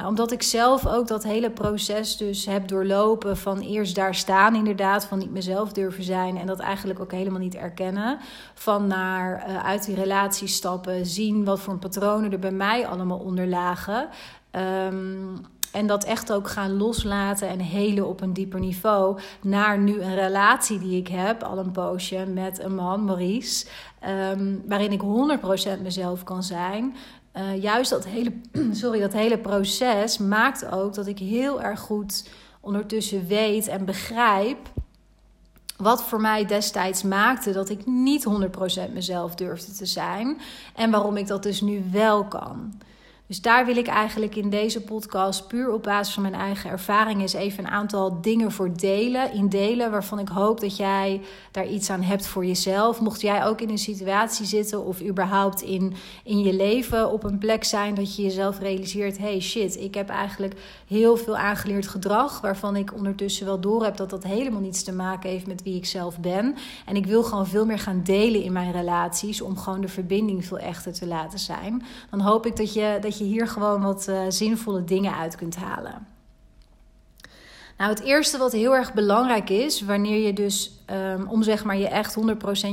Nou, 0.00 0.12
omdat 0.12 0.32
ik 0.32 0.42
zelf 0.42 0.86
ook 0.86 1.06
dat 1.06 1.22
hele 1.22 1.50
proces 1.50 2.16
dus 2.16 2.46
heb 2.46 2.68
doorlopen 2.68 3.36
van 3.36 3.60
eerst 3.60 3.94
daar 3.94 4.14
staan 4.14 4.54
inderdaad, 4.54 5.04
van 5.04 5.18
niet 5.18 5.30
mezelf 5.30 5.72
durven 5.72 6.04
zijn 6.04 6.36
en 6.36 6.46
dat 6.46 6.58
eigenlijk 6.58 7.00
ook 7.00 7.12
helemaal 7.12 7.40
niet 7.40 7.54
erkennen. 7.54 8.18
Van 8.54 8.86
naar 8.86 9.44
uh, 9.48 9.64
uit 9.64 9.84
die 9.84 9.94
relatie 9.94 10.48
stappen, 10.48 11.06
zien 11.06 11.44
wat 11.44 11.60
voor 11.60 11.78
patronen 11.78 12.32
er 12.32 12.38
bij 12.38 12.50
mij 12.50 12.86
allemaal 12.86 13.18
onder 13.18 13.46
lagen. 13.46 14.08
Um, 14.52 15.40
en 15.72 15.86
dat 15.86 16.04
echt 16.04 16.32
ook 16.32 16.48
gaan 16.48 16.76
loslaten 16.76 17.48
en 17.48 17.60
helen 17.60 18.08
op 18.08 18.20
een 18.20 18.32
dieper 18.32 18.60
niveau. 18.60 19.20
Naar 19.42 19.78
nu 19.78 20.00
een 20.00 20.14
relatie 20.14 20.78
die 20.78 20.98
ik 20.98 21.08
heb, 21.08 21.42
al 21.42 21.58
een 21.58 21.70
poosje, 21.70 22.26
met 22.26 22.60
een 22.60 22.74
man, 22.74 23.04
Maurice. 23.04 23.66
Um, 24.32 24.62
waarin 24.66 24.92
ik 24.92 25.02
100% 25.78 25.82
mezelf 25.82 26.24
kan 26.24 26.42
zijn. 26.42 26.94
Uh, 27.36 27.62
juist 27.62 27.90
dat 27.90 28.04
hele, 28.04 28.32
sorry, 28.72 29.00
dat 29.00 29.12
hele 29.12 29.38
proces 29.38 30.18
maakt 30.18 30.70
ook 30.70 30.94
dat 30.94 31.06
ik 31.06 31.18
heel 31.18 31.62
erg 31.62 31.80
goed 31.80 32.28
ondertussen 32.60 33.26
weet 33.26 33.68
en 33.68 33.84
begrijp. 33.84 34.58
Wat 35.76 36.02
voor 36.02 36.20
mij 36.20 36.46
destijds 36.46 37.02
maakte 37.02 37.52
dat 37.52 37.68
ik 37.68 37.86
niet 37.86 38.26
100% 38.88 38.92
mezelf 38.92 39.34
durfde 39.34 39.72
te 39.72 39.86
zijn. 39.86 40.38
En 40.74 40.90
waarom 40.90 41.16
ik 41.16 41.26
dat 41.26 41.42
dus 41.42 41.60
nu 41.60 41.84
wel 41.92 42.24
kan. 42.24 42.80
Dus 43.30 43.40
daar 43.40 43.66
wil 43.66 43.76
ik 43.76 43.86
eigenlijk 43.86 44.36
in 44.36 44.50
deze 44.50 44.80
podcast 44.80 45.48
puur 45.48 45.72
op 45.72 45.82
basis 45.82 46.14
van 46.14 46.22
mijn 46.22 46.34
eigen 46.34 46.70
ervaring 46.70 47.20
eens 47.20 47.32
even 47.32 47.64
een 47.64 47.70
aantal 47.70 48.20
dingen 48.20 48.52
voor 48.52 48.76
delen. 48.76 49.32
In 49.32 49.48
delen 49.48 49.90
waarvan 49.90 50.18
ik 50.18 50.28
hoop 50.28 50.60
dat 50.60 50.76
jij 50.76 51.20
daar 51.50 51.66
iets 51.66 51.90
aan 51.90 52.02
hebt 52.02 52.26
voor 52.26 52.44
jezelf. 52.44 53.00
Mocht 53.00 53.20
jij 53.20 53.44
ook 53.44 53.60
in 53.60 53.70
een 53.70 53.78
situatie 53.78 54.46
zitten 54.46 54.84
of 54.84 55.02
überhaupt 55.02 55.62
in, 55.62 55.94
in 56.24 56.38
je 56.38 56.52
leven 56.52 57.10
op 57.10 57.24
een 57.24 57.38
plek 57.38 57.64
zijn 57.64 57.94
dat 57.94 58.16
je 58.16 58.22
jezelf 58.22 58.58
realiseert: 58.58 59.18
hey 59.18 59.40
shit, 59.40 59.76
ik 59.76 59.94
heb 59.94 60.08
eigenlijk 60.08 60.54
heel 60.86 61.16
veel 61.16 61.36
aangeleerd 61.36 61.88
gedrag. 61.88 62.40
Waarvan 62.40 62.76
ik 62.76 62.94
ondertussen 62.94 63.46
wel 63.46 63.60
door 63.60 63.84
heb 63.84 63.96
dat 63.96 64.10
dat 64.10 64.24
helemaal 64.24 64.60
niets 64.60 64.82
te 64.82 64.92
maken 64.92 65.30
heeft 65.30 65.46
met 65.46 65.62
wie 65.62 65.76
ik 65.76 65.86
zelf 65.86 66.18
ben. 66.18 66.54
En 66.86 66.96
ik 66.96 67.06
wil 67.06 67.22
gewoon 67.22 67.46
veel 67.46 67.66
meer 67.66 67.78
gaan 67.78 68.02
delen 68.04 68.42
in 68.42 68.52
mijn 68.52 68.72
relaties 68.72 69.40
om 69.40 69.56
gewoon 69.56 69.80
de 69.80 69.88
verbinding 69.88 70.46
veel 70.46 70.58
echter 70.58 70.92
te 70.92 71.06
laten 71.06 71.38
zijn. 71.38 71.82
Dan 72.10 72.20
hoop 72.20 72.46
ik 72.46 72.56
dat 72.56 72.72
je. 72.72 72.98
Dat 73.00 73.18
je 73.18 73.19
je 73.20 73.26
hier 73.26 73.48
gewoon 73.48 73.82
wat 73.82 74.06
uh, 74.08 74.20
zinvolle 74.28 74.84
dingen 74.84 75.14
uit 75.14 75.36
kunt 75.36 75.56
halen. 75.56 76.06
Nou, 77.80 77.92
het 77.92 78.02
eerste 78.02 78.38
wat 78.38 78.52
heel 78.52 78.74
erg 78.74 78.92
belangrijk 78.92 79.50
is, 79.50 79.80
wanneer 79.80 80.26
je 80.26 80.32
dus, 80.32 80.72
um, 80.90 81.28
om 81.28 81.42
zeg 81.42 81.64
maar 81.64 81.76
je 81.76 81.88
echt 81.88 82.16
100% 82.16 82.20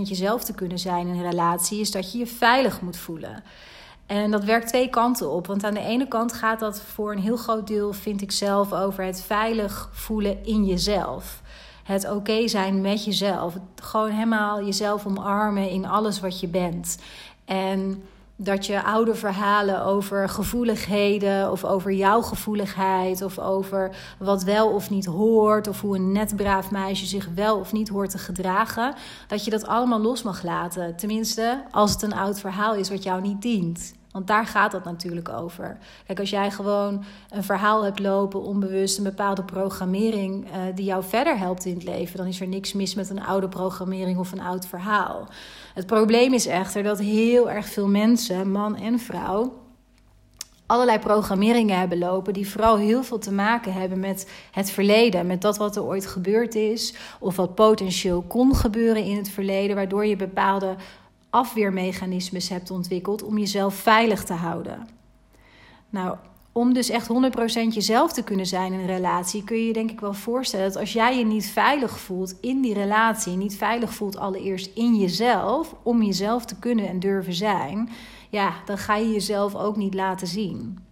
jezelf 0.04 0.44
te 0.44 0.54
kunnen 0.54 0.80
zijn 0.80 1.08
in 1.08 1.14
een 1.14 1.30
relatie, 1.30 1.80
is 1.80 1.92
dat 1.92 2.12
je 2.12 2.18
je 2.18 2.28
veilig 2.28 2.82
moet 2.82 2.98
voelen. 2.98 3.44
En 4.06 4.32
dat 4.32 4.44
werkt 4.44 4.68
twee 4.68 4.90
kanten 4.90 5.32
op. 5.32 5.48
Want 5.48 5.64
aan 5.64 5.74
de 5.74 5.80
ene 5.80 6.08
kant 6.08 6.34
gaat 6.34 6.60
dat 6.60 6.82
voor 6.82 7.12
een 7.12 7.20
heel 7.20 7.38
groot 7.38 7.68
deel, 7.68 7.94
vind 7.94 8.22
ik 8.22 8.32
zelf, 8.32 8.74
over 8.74 9.04
het 9.04 9.22
veilig 9.22 9.90
voelen 9.92 10.46
in 10.46 10.66
jezelf. 10.66 11.42
Het 11.84 12.10
oké 12.12 12.48
zijn 12.48 12.82
met 12.82 13.06
jezelf. 13.06 13.56
Gewoon 13.76 14.10
helemaal 14.10 14.66
jezelf 14.66 15.06
omarmen 15.06 15.70
in 15.70 15.86
alles 15.86 16.20
wat 16.20 16.40
je 16.40 16.48
bent. 16.48 16.98
En 17.46 18.04
dat 18.38 18.66
je 18.66 18.84
oude 18.84 19.16
verhalen 19.16 19.84
over 19.84 20.30
gevoeligheden 20.30 21.52
of 21.52 21.66
over 21.66 21.92
jouw 21.92 22.22
gevoeligheid 22.22 23.22
of 23.22 23.40
over 23.40 23.96
wat 24.20 24.44
wel 24.44 24.70
of 24.70 24.90
niet 24.90 25.06
hoort 25.06 25.68
of 25.68 25.82
hoe 25.82 25.96
een 25.96 26.12
net 26.12 26.36
braaf 26.36 26.72
meisje 26.72 27.06
zich 27.06 27.30
wel 27.36 27.60
of 27.60 27.72
niet 27.72 27.90
hoort 27.90 28.10
te 28.10 28.18
gedragen, 28.18 28.94
dat 29.28 29.46
je 29.46 29.52
dat 29.52 29.68
allemaal 29.68 30.00
los 30.00 30.24
mag 30.24 30.44
laten. 30.44 30.96
Tenminste, 30.96 31.64
als 31.72 31.92
het 31.92 32.02
een 32.02 32.14
oud 32.14 32.40
verhaal 32.40 32.76
is 32.76 32.90
wat 32.90 33.04
jou 33.04 33.22
niet 33.22 33.42
dient. 33.42 33.97
Want 34.18 34.30
daar 34.30 34.46
gaat 34.46 34.72
het 34.72 34.84
natuurlijk 34.84 35.30
over. 35.30 35.78
Kijk, 36.06 36.20
als 36.20 36.30
jij 36.30 36.52
gewoon 36.52 37.04
een 37.30 37.44
verhaal 37.44 37.84
hebt 37.84 38.00
lopen, 38.00 38.42
onbewust, 38.42 38.98
een 38.98 39.04
bepaalde 39.04 39.44
programmering 39.44 40.46
uh, 40.46 40.52
die 40.76 40.86
jou 40.86 41.04
verder 41.04 41.38
helpt 41.38 41.66
in 41.66 41.74
het 41.74 41.84
leven, 41.84 42.18
dan 42.18 42.26
is 42.28 42.42
er 42.42 42.48
niks 42.48 42.74
mis 42.74 42.96
met 42.96 43.10
een 43.10 43.24
oude 43.24 43.48
programmering 43.48 44.18
of 44.18 44.32
een 44.32 44.42
oud 44.42 44.68
verhaal. 44.68 45.28
Het 45.74 45.86
probleem 45.86 46.34
is 46.34 46.46
echter 46.46 46.84
dat 46.84 47.00
heel 47.00 47.50
erg 47.50 47.66
veel 47.66 47.88
mensen, 47.88 48.52
man 48.52 48.76
en 48.76 49.00
vrouw, 49.00 49.54
allerlei 50.66 51.00
programmeringen 51.00 51.80
hebben 51.80 51.98
lopen 51.98 52.34
die 52.34 52.50
vooral 52.50 52.78
heel 52.78 53.04
veel 53.04 53.20
te 53.20 53.32
maken 53.32 53.74
hebben 53.74 54.00
met 54.00 54.32
het 54.52 54.70
verleden, 54.70 55.28
met 55.28 55.42
dat 55.42 55.58
wat 55.58 55.76
er 55.76 55.84
ooit 55.84 56.06
gebeurd 56.06 56.56
is 56.56 56.94
of 57.20 57.36
wat 57.36 57.56
potentieel 57.56 58.22
kon 58.22 58.56
gebeuren 58.56 59.04
in 59.04 59.18
het 59.18 59.30
verleden, 59.30 59.76
waardoor 59.76 60.06
je 60.06 60.16
bepaalde 60.16 60.76
afweermechanismes 61.30 62.50
hebt 62.50 62.72
ontwikkeld 62.72 63.24
om 63.24 63.38
jezelf 63.38 63.76
veilig 63.76 64.24
te 64.24 64.34
houden. 64.34 64.88
Nou, 65.90 66.18
om 66.52 66.74
dus 66.74 66.90
echt 66.90 67.08
100% 67.08 67.12
jezelf 67.70 68.14
te 68.14 68.24
kunnen 68.24 68.46
zijn 68.46 68.74
in 68.74 68.80
een 68.80 68.86
relatie, 68.86 69.44
kun 69.44 69.58
je 69.58 69.68
je 69.68 69.74
denk 69.74 69.92
ik 69.92 70.00
wel 70.00 70.14
voorstellen 70.14 70.68
dat 70.68 70.78
als 70.78 70.94
jij 70.94 71.18
je 71.18 71.26
niet 71.26 71.46
veilig 71.46 72.00
voelt 72.00 72.36
in 72.42 72.62
die 72.62 72.74
relatie, 72.74 73.36
niet 73.36 73.58
veilig 73.58 73.94
voelt 73.94 74.18
allereerst 74.18 74.72
in 74.74 74.96
jezelf, 74.96 75.76
om 75.84 76.04
jezelf 76.04 76.46
te 76.46 76.60
kunnen 76.60 76.88
en 76.88 77.00
durven 77.00 77.34
zijn, 77.34 77.90
ja, 78.30 78.54
dan 78.66 78.78
ga 78.78 78.96
je 78.96 79.12
jezelf 79.12 79.56
ook 79.56 79.76
niet 79.76 79.94
laten 79.94 80.28
zien. 80.28 80.87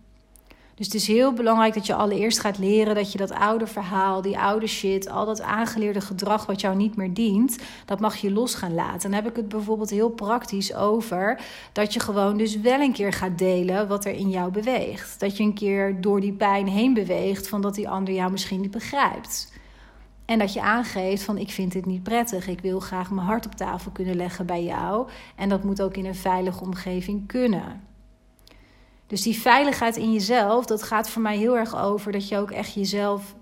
Dus 0.76 0.86
het 0.86 0.96
is 0.96 1.08
heel 1.08 1.34
belangrijk 1.34 1.74
dat 1.74 1.86
je 1.86 1.96
allereerst 1.96 2.40
gaat 2.40 2.58
leren 2.58 2.96
dat 2.96 3.12
je 3.12 3.18
dat 3.18 3.32
oude 3.32 3.68
verhaal, 3.68 4.22
die 4.22 4.38
oude 4.38 4.68
shit, 4.68 5.10
al 5.10 5.26
dat 5.26 5.42
aangeleerde 5.42 6.02
gedrag 6.02 6.46
wat 6.46 6.62
jou 6.62 6.76
niet 6.76 6.96
meer 6.96 7.14
dient, 7.14 7.58
dat 7.86 8.00
mag 8.00 8.16
je 8.16 8.32
los 8.32 8.56
gaan 8.56 8.74
laten. 8.74 9.12
Dan 9.12 9.12
heb 9.12 9.30
ik 9.30 9.36
het 9.36 9.50
bijvoorbeeld 9.50 9.90
heel 9.90 10.10
praktisch 10.10 10.74
over 10.74 11.40
dat 11.72 11.94
je 11.94 12.00
gewoon 12.00 12.38
dus 12.38 12.60
wel 12.60 12.80
een 12.80 12.94
keer 12.94 13.14
gaat 13.14 13.38
delen 13.38 13.88
wat 13.88 14.06
er 14.06 14.14
in 14.14 14.30
jou 14.30 14.52
beweegt. 14.52 15.20
Dat 15.20 15.38
je 15.38 15.44
een 15.44 15.54
keer 15.54 16.02
door 16.02 16.22
die 16.22 16.34
pijn 16.34 16.68
heen 16.68 16.94
beweegt 16.94 17.48
van 17.48 17.62
dat 17.62 17.76
die 17.76 17.90
ander 17.90 18.14
jou 18.14 18.32
misschien 18.32 18.62
niet 18.62 18.72
begrijpt. 18.72 19.54
En 20.26 20.40
dat 20.40 20.54
je 20.54 20.62
aangeeft 20.62 21.24
van 21.24 21.38
ik 21.38 21.50
vind 21.50 21.72
dit 21.72 21.86
niet 21.86 22.04
prettig. 22.04 22.48
Ik 22.48 22.62
wil 22.62 22.80
graag 22.80 23.12
mijn 23.12 23.28
hart 23.28 23.46
op 23.46 23.56
tafel 23.56 23.92
kunnen 23.92 24.16
leggen 24.16 24.46
bij 24.46 24.64
jou. 24.64 25.08
En 25.36 25.50
dat 25.50 25.64
moet 25.64 25.82
ook 25.82 25.98
in 25.98 26.06
een 26.06 26.16
veilige 26.16 26.64
omgeving 26.64 27.28
kunnen. 27.28 27.82
Dus 29.08 29.22
die 29.22 29.40
veiligheid 29.40 29.98
in 29.98 30.14
jezelf, 30.14 30.66
dat 30.66 30.84
gaat 30.84 31.10
voor 31.10 31.22
mij 31.22 31.38
heel 31.38 31.58
erg 31.58 31.78
over 31.82 32.12
dat 32.12 32.28
je 32.28 32.38
ook 32.38 32.52
echt 32.52 32.74
jezelf 32.74 33.36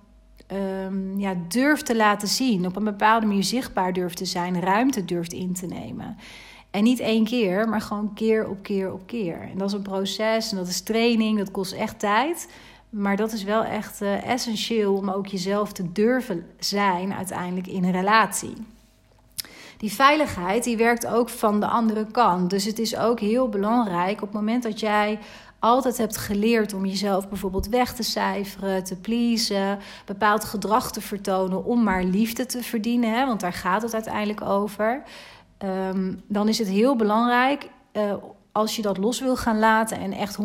um, 0.52 1.20
ja, 1.20 1.36
durft 1.48 1.86
te 1.86 1.96
laten 1.96 2.28
zien. 2.28 2.66
Op 2.66 2.76
een 2.76 2.84
bepaalde 2.84 3.26
manier 3.26 3.44
zichtbaar 3.44 3.94
durft 3.94 4.18
te 4.18 4.26
zijn, 4.26 4.62
ruimte 4.62 5.06
durft 5.06 5.34
in 5.34 5.54
te 5.54 5.66
nemen. 5.66 6.18
En 6.72 6.84
niet 6.84 7.00
één 7.00 7.24
keer, 7.24 7.70
maar 7.70 7.82
gewoon 7.82 8.14
keer 8.14 8.48
op 8.50 8.64
keer 8.64 8.94
op 8.94 9.08
keer. 9.08 9.42
En 9.52 9.58
dat 9.58 9.68
is 9.68 9.74
een 9.74 9.82
proces 9.82 10.52
en 10.52 10.58
dat 10.58 10.68
is 10.68 10.82
training, 10.82 11.38
dat 11.38 11.52
kost 11.52 11.72
echt 11.72 12.00
tijd. 12.00 12.52
Maar 12.90 13.16
dat 13.16 13.32
is 13.32 13.44
wel 13.44 13.64
echt 13.64 14.02
uh, 14.02 14.28
essentieel 14.28 14.94
om 14.96 15.10
ook 15.10 15.28
jezelf 15.28 15.72
te 15.72 15.92
durven 15.92 16.46
zijn 16.60 17.14
uiteindelijk 17.14 17.68
in 17.68 17.84
een 17.84 17.92
relatie 17.92 18.56
die 19.84 19.94
veiligheid 19.94 20.64
die 20.64 20.78
werkt 20.78 21.08
ook 21.08 21.30
van 21.30 21.60
de 21.60 21.68
andere 21.68 22.06
kant. 22.12 22.50
Dus 22.50 22.66
het 22.66 22.80
is 22.80 22.98
ook 22.98 23.20
heel 23.20 23.50
belangrijk 23.50 24.22
op 24.22 24.28
het 24.28 24.38
moment 24.38 24.64
dat 24.64 24.80
jij 24.80 25.20
altijd 25.64 25.98
hebt 25.98 26.18
geleerd 26.18 26.74
om 26.74 26.86
jezelf 26.86 27.30
bijvoorbeeld 27.30 27.68
weg 27.68 27.94
te 27.94 28.04
cijferen, 28.04 28.84
te 28.84 28.96
pleasen, 28.96 29.80
bepaald 30.06 30.44
gedrag 30.44 30.92
te 30.92 31.02
vertonen 31.02 31.66
om 31.66 31.84
maar 31.84 32.04
liefde 32.04 32.46
te 32.46 32.64
verdienen, 32.64 33.14
hè, 33.14 33.26
want 33.26 33.40
daar 33.40 33.54
gaat 33.54 33.82
het 33.82 33.94
uiteindelijk 33.94 34.42
over. 34.42 35.04
Um, 35.90 36.22
dan 36.28 36.48
is 36.48 36.60
het 36.60 36.68
heel 36.68 36.96
belangrijk 36.96 37.70
uh, 37.94 38.14
als 38.52 38.76
je 38.76 38.82
dat 38.82 38.98
los 38.98 39.20
wil 39.20 39.36
gaan 39.36 39.60
laten 39.60 40.00
en 40.00 40.12
echt 40.12 40.38
100% 40.42 40.44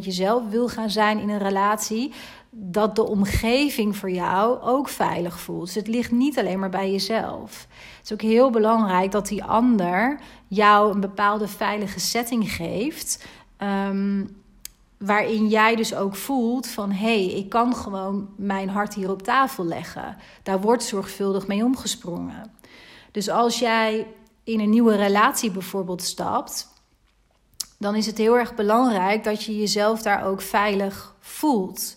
jezelf 0.00 0.48
wil 0.48 0.68
gaan 0.68 0.90
zijn 0.90 1.18
in 1.18 1.28
een 1.28 1.38
relatie, 1.38 2.12
dat 2.50 2.96
de 2.96 3.06
omgeving 3.06 3.96
voor 3.96 4.10
jou 4.10 4.60
ook 4.60 4.88
veilig 4.88 5.40
voelt. 5.40 5.66
Dus 5.66 5.74
het 5.74 5.88
ligt 5.88 6.10
niet 6.10 6.38
alleen 6.38 6.58
maar 6.58 6.70
bij 6.70 6.90
jezelf. 6.90 7.66
Het 7.96 8.04
is 8.04 8.12
ook 8.12 8.22
heel 8.22 8.50
belangrijk 8.50 9.10
dat 9.10 9.28
die 9.28 9.44
ander 9.44 10.20
jou 10.46 10.94
een 10.94 11.00
bepaalde 11.00 11.48
veilige 11.48 12.00
setting 12.00 12.52
geeft. 12.52 13.26
Um, 13.58 14.42
waarin 15.04 15.48
jij 15.48 15.76
dus 15.76 15.94
ook 15.94 16.16
voelt 16.16 16.66
van 16.66 16.90
hé, 16.90 17.24
hey, 17.24 17.34
ik 17.34 17.48
kan 17.48 17.76
gewoon 17.76 18.28
mijn 18.36 18.68
hart 18.68 18.94
hier 18.94 19.10
op 19.10 19.22
tafel 19.22 19.64
leggen. 19.64 20.16
Daar 20.42 20.60
wordt 20.60 20.82
zorgvuldig 20.82 21.46
mee 21.46 21.64
omgesprongen. 21.64 22.52
Dus 23.10 23.28
als 23.28 23.58
jij 23.58 24.06
in 24.44 24.60
een 24.60 24.70
nieuwe 24.70 24.96
relatie 24.96 25.50
bijvoorbeeld 25.50 26.02
stapt, 26.02 26.68
dan 27.78 27.94
is 27.94 28.06
het 28.06 28.18
heel 28.18 28.38
erg 28.38 28.54
belangrijk 28.54 29.24
dat 29.24 29.42
je 29.42 29.58
jezelf 29.58 30.02
daar 30.02 30.24
ook 30.24 30.40
veilig 30.40 31.14
voelt. 31.20 31.96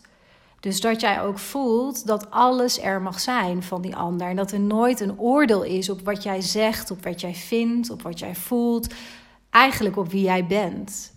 Dus 0.59 0.81
dat 0.81 1.01
jij 1.01 1.21
ook 1.21 1.39
voelt 1.39 2.07
dat 2.07 2.31
alles 2.31 2.81
er 2.81 3.01
mag 3.01 3.19
zijn 3.19 3.63
van 3.63 3.81
die 3.81 3.95
ander. 3.95 4.27
En 4.27 4.35
dat 4.35 4.51
er 4.51 4.59
nooit 4.59 4.99
een 4.99 5.19
oordeel 5.19 5.63
is 5.63 5.89
op 5.89 6.01
wat 6.01 6.23
jij 6.23 6.41
zegt, 6.41 6.91
op 6.91 7.03
wat 7.03 7.21
jij 7.21 7.35
vindt, 7.35 7.89
op 7.89 8.01
wat 8.01 8.19
jij 8.19 8.35
voelt. 8.35 8.93
Eigenlijk 9.49 9.97
op 9.97 10.11
wie 10.11 10.23
jij 10.23 10.45
bent. 10.45 11.15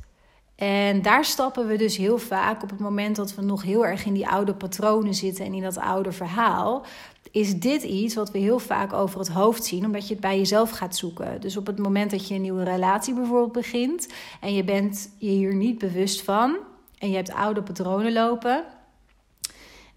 En 0.60 1.02
daar 1.02 1.24
stappen 1.24 1.66
we 1.66 1.76
dus 1.76 1.96
heel 1.96 2.18
vaak 2.18 2.62
op 2.62 2.70
het 2.70 2.78
moment 2.78 3.16
dat 3.16 3.34
we 3.34 3.42
nog 3.42 3.62
heel 3.62 3.86
erg 3.86 4.04
in 4.04 4.12
die 4.12 4.28
oude 4.28 4.54
patronen 4.54 5.14
zitten 5.14 5.44
en 5.44 5.54
in 5.54 5.62
dat 5.62 5.78
oude 5.78 6.12
verhaal. 6.12 6.82
Is 7.30 7.60
dit 7.60 7.82
iets 7.82 8.14
wat 8.14 8.30
we 8.30 8.38
heel 8.38 8.58
vaak 8.58 8.92
over 8.92 9.18
het 9.18 9.28
hoofd 9.28 9.64
zien, 9.64 9.84
omdat 9.84 10.06
je 10.08 10.12
het 10.12 10.22
bij 10.22 10.36
jezelf 10.38 10.70
gaat 10.70 10.96
zoeken? 10.96 11.40
Dus 11.40 11.56
op 11.56 11.66
het 11.66 11.78
moment 11.78 12.10
dat 12.10 12.28
je 12.28 12.34
een 12.34 12.40
nieuwe 12.40 12.64
relatie 12.64 13.14
bijvoorbeeld 13.14 13.52
begint 13.52 14.08
en 14.40 14.54
je 14.54 14.64
bent 14.64 15.10
je 15.18 15.28
hier 15.30 15.54
niet 15.54 15.78
bewust 15.78 16.22
van 16.22 16.56
en 16.98 17.10
je 17.10 17.16
hebt 17.16 17.32
oude 17.32 17.62
patronen 17.62 18.12
lopen, 18.12 18.64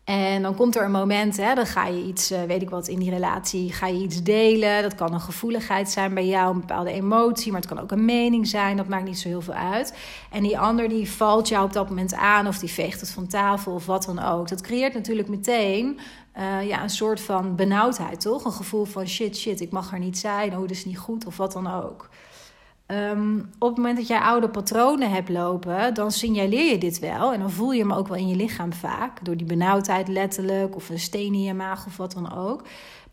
en 0.03 0.41
dan 0.41 0.55
komt 0.55 0.75
er 0.75 0.83
een 0.83 0.91
moment, 0.91 1.37
hè, 1.37 1.55
dan 1.55 1.65
ga 1.65 1.85
je 1.87 2.03
iets, 2.03 2.31
eh, 2.31 2.43
weet 2.43 2.61
ik 2.61 2.69
wat, 2.69 2.87
in 2.87 2.99
die 2.99 3.09
relatie, 3.09 3.73
ga 3.73 3.87
je 3.87 4.03
iets 4.03 4.23
delen. 4.23 4.81
Dat 4.81 4.95
kan 4.95 5.13
een 5.13 5.21
gevoeligheid 5.21 5.89
zijn 5.89 6.13
bij 6.13 6.27
jou, 6.27 6.53
een 6.53 6.59
bepaalde 6.59 6.91
emotie, 6.91 7.51
maar 7.51 7.61
het 7.61 7.69
kan 7.69 7.79
ook 7.79 7.91
een 7.91 8.05
mening 8.05 8.47
zijn. 8.47 8.77
Dat 8.77 8.87
maakt 8.87 9.05
niet 9.05 9.19
zo 9.19 9.27
heel 9.27 9.41
veel 9.41 9.53
uit. 9.53 9.97
En 10.31 10.43
die 10.43 10.59
ander 10.59 10.89
die 10.89 11.11
valt 11.11 11.47
jou 11.47 11.65
op 11.65 11.73
dat 11.73 11.89
moment 11.89 12.13
aan 12.13 12.47
of 12.47 12.59
die 12.59 12.69
veegt 12.69 12.99
het 12.99 13.11
van 13.11 13.27
tafel 13.27 13.73
of 13.73 13.85
wat 13.85 14.05
dan 14.05 14.19
ook. 14.19 14.47
Dat 14.49 14.61
creëert 14.61 14.93
natuurlijk 14.93 15.27
meteen 15.27 15.99
uh, 16.37 16.67
ja, 16.67 16.83
een 16.83 16.89
soort 16.89 17.21
van 17.21 17.55
benauwdheid, 17.55 18.21
toch? 18.21 18.45
Een 18.45 18.51
gevoel 18.51 18.85
van 18.85 19.07
shit, 19.07 19.37
shit, 19.37 19.61
ik 19.61 19.71
mag 19.71 19.91
er 19.91 19.99
niet 19.99 20.17
zijn, 20.17 20.53
oh, 20.53 20.59
dat 20.59 20.69
is 20.71 20.85
niet 20.85 20.97
goed 20.97 21.25
of 21.25 21.37
wat 21.37 21.51
dan 21.51 21.67
ook. 21.67 22.09
Um, 22.87 23.49
op 23.59 23.67
het 23.67 23.77
moment 23.77 23.97
dat 23.97 24.07
jij 24.07 24.19
oude 24.19 24.49
patronen 24.49 25.11
hebt 25.11 25.29
lopen, 25.29 25.93
dan 25.93 26.11
signaleer 26.11 26.71
je 26.71 26.77
dit 26.77 26.99
wel. 26.99 27.33
En 27.33 27.39
dan 27.39 27.51
voel 27.51 27.71
je 27.71 27.81
hem 27.81 27.93
ook 27.93 28.07
wel 28.07 28.17
in 28.17 28.27
je 28.27 28.35
lichaam 28.35 28.73
vaak. 28.73 29.25
Door 29.25 29.37
die 29.37 29.47
benauwdheid 29.47 30.07
letterlijk, 30.07 30.75
of 30.75 30.89
een 30.89 30.99
steen 30.99 31.33
in 31.33 31.41
je 31.41 31.53
maag 31.53 31.85
of 31.85 31.97
wat 31.97 32.13
dan 32.13 32.35
ook. 32.35 32.63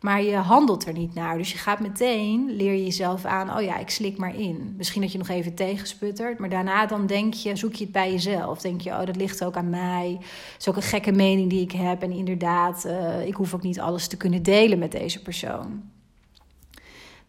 Maar 0.01 0.23
je 0.23 0.35
handelt 0.35 0.85
er 0.87 0.93
niet 0.93 1.13
naar. 1.13 1.37
Dus 1.37 1.51
je 1.51 1.57
gaat 1.57 1.79
meteen, 1.79 2.55
leer 2.55 2.73
je 2.73 2.83
jezelf 2.83 3.25
aan, 3.25 3.57
oh 3.57 3.61
ja, 3.61 3.77
ik 3.77 3.89
slik 3.89 4.17
maar 4.17 4.35
in. 4.35 4.73
Misschien 4.77 5.01
dat 5.01 5.11
je 5.11 5.17
nog 5.17 5.29
even 5.29 5.53
tegensputtert. 5.53 6.39
Maar 6.39 6.49
daarna 6.49 6.85
dan 6.85 7.05
denk 7.05 7.33
je, 7.33 7.55
zoek 7.55 7.73
je 7.73 7.83
het 7.83 7.93
bij 7.93 8.11
jezelf. 8.11 8.61
Denk 8.61 8.81
je, 8.81 8.89
oh, 8.89 9.05
dat 9.05 9.15
ligt 9.15 9.43
ook 9.43 9.55
aan 9.55 9.69
mij. 9.69 10.17
Dat 10.19 10.59
is 10.59 10.69
ook 10.69 10.75
een 10.75 10.81
gekke 10.81 11.11
mening 11.11 11.49
die 11.49 11.61
ik 11.61 11.71
heb. 11.71 12.01
En 12.01 12.11
inderdaad, 12.11 12.85
uh, 12.85 13.25
ik 13.27 13.33
hoef 13.33 13.53
ook 13.53 13.63
niet 13.63 13.79
alles 13.79 14.07
te 14.07 14.17
kunnen 14.17 14.43
delen 14.43 14.79
met 14.79 14.91
deze 14.91 15.21
persoon. 15.21 15.83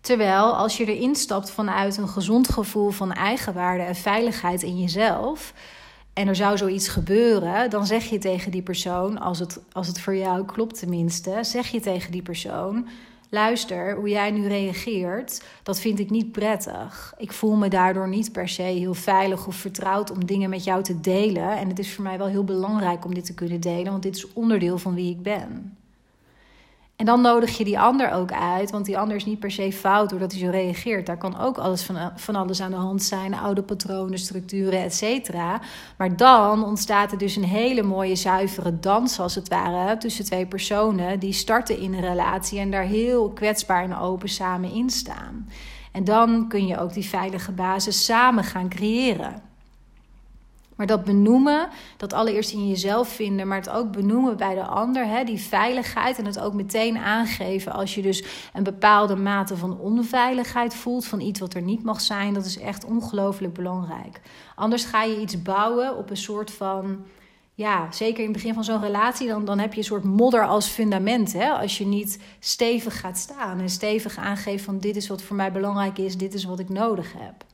Terwijl 0.02 0.56
als 0.56 0.76
je 0.76 0.84
erin 0.84 1.14
stapt 1.14 1.50
vanuit 1.50 1.96
een 1.96 2.08
gezond 2.08 2.48
gevoel 2.48 2.90
van 2.90 3.12
eigenwaarde 3.12 3.82
en 3.82 3.94
veiligheid 3.94 4.62
in 4.62 4.80
jezelf. 4.80 5.52
En 6.12 6.28
er 6.28 6.36
zou 6.36 6.56
zoiets 6.56 6.88
gebeuren, 6.88 7.70
dan 7.70 7.86
zeg 7.86 8.04
je 8.04 8.18
tegen 8.18 8.50
die 8.50 8.62
persoon, 8.62 9.18
als 9.20 9.38
het, 9.38 9.60
als 9.72 9.86
het 9.86 10.00
voor 10.00 10.16
jou 10.16 10.44
klopt 10.44 10.78
tenminste, 10.78 11.38
zeg 11.40 11.68
je 11.68 11.80
tegen 11.80 12.12
die 12.12 12.22
persoon: 12.22 12.88
luister, 13.28 13.96
hoe 13.96 14.08
jij 14.08 14.30
nu 14.30 14.46
reageert, 14.46 15.42
dat 15.62 15.80
vind 15.80 15.98
ik 15.98 16.10
niet 16.10 16.32
prettig. 16.32 17.14
Ik 17.16 17.32
voel 17.32 17.56
me 17.56 17.68
daardoor 17.68 18.08
niet 18.08 18.32
per 18.32 18.48
se 18.48 18.62
heel 18.62 18.94
veilig 18.94 19.46
of 19.46 19.54
vertrouwd 19.54 20.10
om 20.10 20.26
dingen 20.26 20.50
met 20.50 20.64
jou 20.64 20.82
te 20.82 21.00
delen. 21.00 21.58
En 21.58 21.68
het 21.68 21.78
is 21.78 21.94
voor 21.94 22.04
mij 22.04 22.18
wel 22.18 22.26
heel 22.26 22.44
belangrijk 22.44 23.04
om 23.04 23.14
dit 23.14 23.24
te 23.24 23.34
kunnen 23.34 23.60
delen, 23.60 23.90
want 23.90 24.02
dit 24.02 24.16
is 24.16 24.32
onderdeel 24.32 24.78
van 24.78 24.94
wie 24.94 25.10
ik 25.10 25.22
ben. 25.22 25.76
En 27.02 27.08
dan 27.08 27.20
nodig 27.20 27.58
je 27.58 27.64
die 27.64 27.78
ander 27.78 28.12
ook 28.12 28.32
uit, 28.32 28.70
want 28.70 28.84
die 28.84 28.98
ander 28.98 29.16
is 29.16 29.24
niet 29.24 29.38
per 29.38 29.50
se 29.50 29.72
fout 29.72 30.10
doordat 30.10 30.32
hij 30.32 30.40
zo 30.40 30.50
reageert. 30.50 31.06
Daar 31.06 31.16
kan 31.16 31.38
ook 31.38 31.58
alles 31.58 31.82
van, 31.82 31.96
van 32.16 32.36
alles 32.36 32.60
aan 32.60 32.70
de 32.70 32.76
hand 32.76 33.02
zijn, 33.02 33.34
oude 33.34 33.62
patronen, 33.62 34.18
structuren, 34.18 34.82
et 34.82 34.94
cetera. 34.94 35.60
Maar 35.96 36.16
dan 36.16 36.64
ontstaat 36.64 37.12
er 37.12 37.18
dus 37.18 37.36
een 37.36 37.44
hele 37.44 37.82
mooie 37.82 38.16
zuivere 38.16 38.78
dans, 38.80 39.20
als 39.20 39.34
het 39.34 39.48
ware, 39.48 39.96
tussen 39.96 40.24
twee 40.24 40.46
personen 40.46 41.18
die 41.18 41.32
starten 41.32 41.78
in 41.78 41.94
een 41.94 42.00
relatie 42.00 42.58
en 42.58 42.70
daar 42.70 42.84
heel 42.84 43.30
kwetsbaar 43.30 43.82
en 43.82 43.96
open 43.96 44.28
samen 44.28 44.72
in 44.72 44.90
staan. 44.90 45.48
En 45.92 46.04
dan 46.04 46.48
kun 46.48 46.66
je 46.66 46.78
ook 46.78 46.92
die 46.92 47.08
veilige 47.08 47.52
basis 47.52 48.04
samen 48.04 48.44
gaan 48.44 48.68
creëren. 48.68 49.51
Maar 50.76 50.86
dat 50.86 51.04
benoemen, 51.04 51.68
dat 51.96 52.12
allereerst 52.12 52.52
in 52.52 52.68
jezelf 52.68 53.08
vinden, 53.08 53.48
maar 53.48 53.58
het 53.58 53.70
ook 53.70 53.92
benoemen 53.92 54.36
bij 54.36 54.54
de 54.54 54.64
ander, 54.64 55.06
hè, 55.06 55.24
die 55.24 55.40
veiligheid 55.40 56.18
en 56.18 56.24
het 56.24 56.40
ook 56.40 56.54
meteen 56.54 56.98
aangeven 56.98 57.72
als 57.72 57.94
je 57.94 58.02
dus 58.02 58.24
een 58.52 58.62
bepaalde 58.62 59.16
mate 59.16 59.56
van 59.56 59.78
onveiligheid 59.78 60.74
voelt, 60.74 61.04
van 61.04 61.20
iets 61.20 61.40
wat 61.40 61.54
er 61.54 61.62
niet 61.62 61.82
mag 61.82 62.00
zijn, 62.00 62.34
dat 62.34 62.44
is 62.44 62.58
echt 62.58 62.84
ongelooflijk 62.84 63.54
belangrijk. 63.54 64.20
Anders 64.54 64.84
ga 64.84 65.02
je 65.02 65.20
iets 65.20 65.42
bouwen 65.42 65.96
op 65.96 66.10
een 66.10 66.16
soort 66.16 66.50
van, 66.50 67.04
ja, 67.54 67.92
zeker 67.92 68.18
in 68.18 68.24
het 68.24 68.32
begin 68.32 68.54
van 68.54 68.64
zo'n 68.64 68.80
relatie, 68.80 69.28
dan, 69.28 69.44
dan 69.44 69.58
heb 69.58 69.72
je 69.72 69.78
een 69.78 69.84
soort 69.84 70.04
modder 70.04 70.46
als 70.46 70.68
fundament. 70.68 71.32
Hè? 71.32 71.50
Als 71.50 71.78
je 71.78 71.86
niet 71.86 72.18
stevig 72.38 73.00
gaat 73.00 73.18
staan 73.18 73.60
en 73.60 73.68
stevig 73.68 74.16
aangeeft 74.16 74.64
van 74.64 74.78
dit 74.78 74.96
is 74.96 75.08
wat 75.08 75.22
voor 75.22 75.36
mij 75.36 75.52
belangrijk 75.52 75.98
is, 75.98 76.16
dit 76.16 76.34
is 76.34 76.44
wat 76.44 76.58
ik 76.58 76.68
nodig 76.68 77.12
heb. 77.16 77.44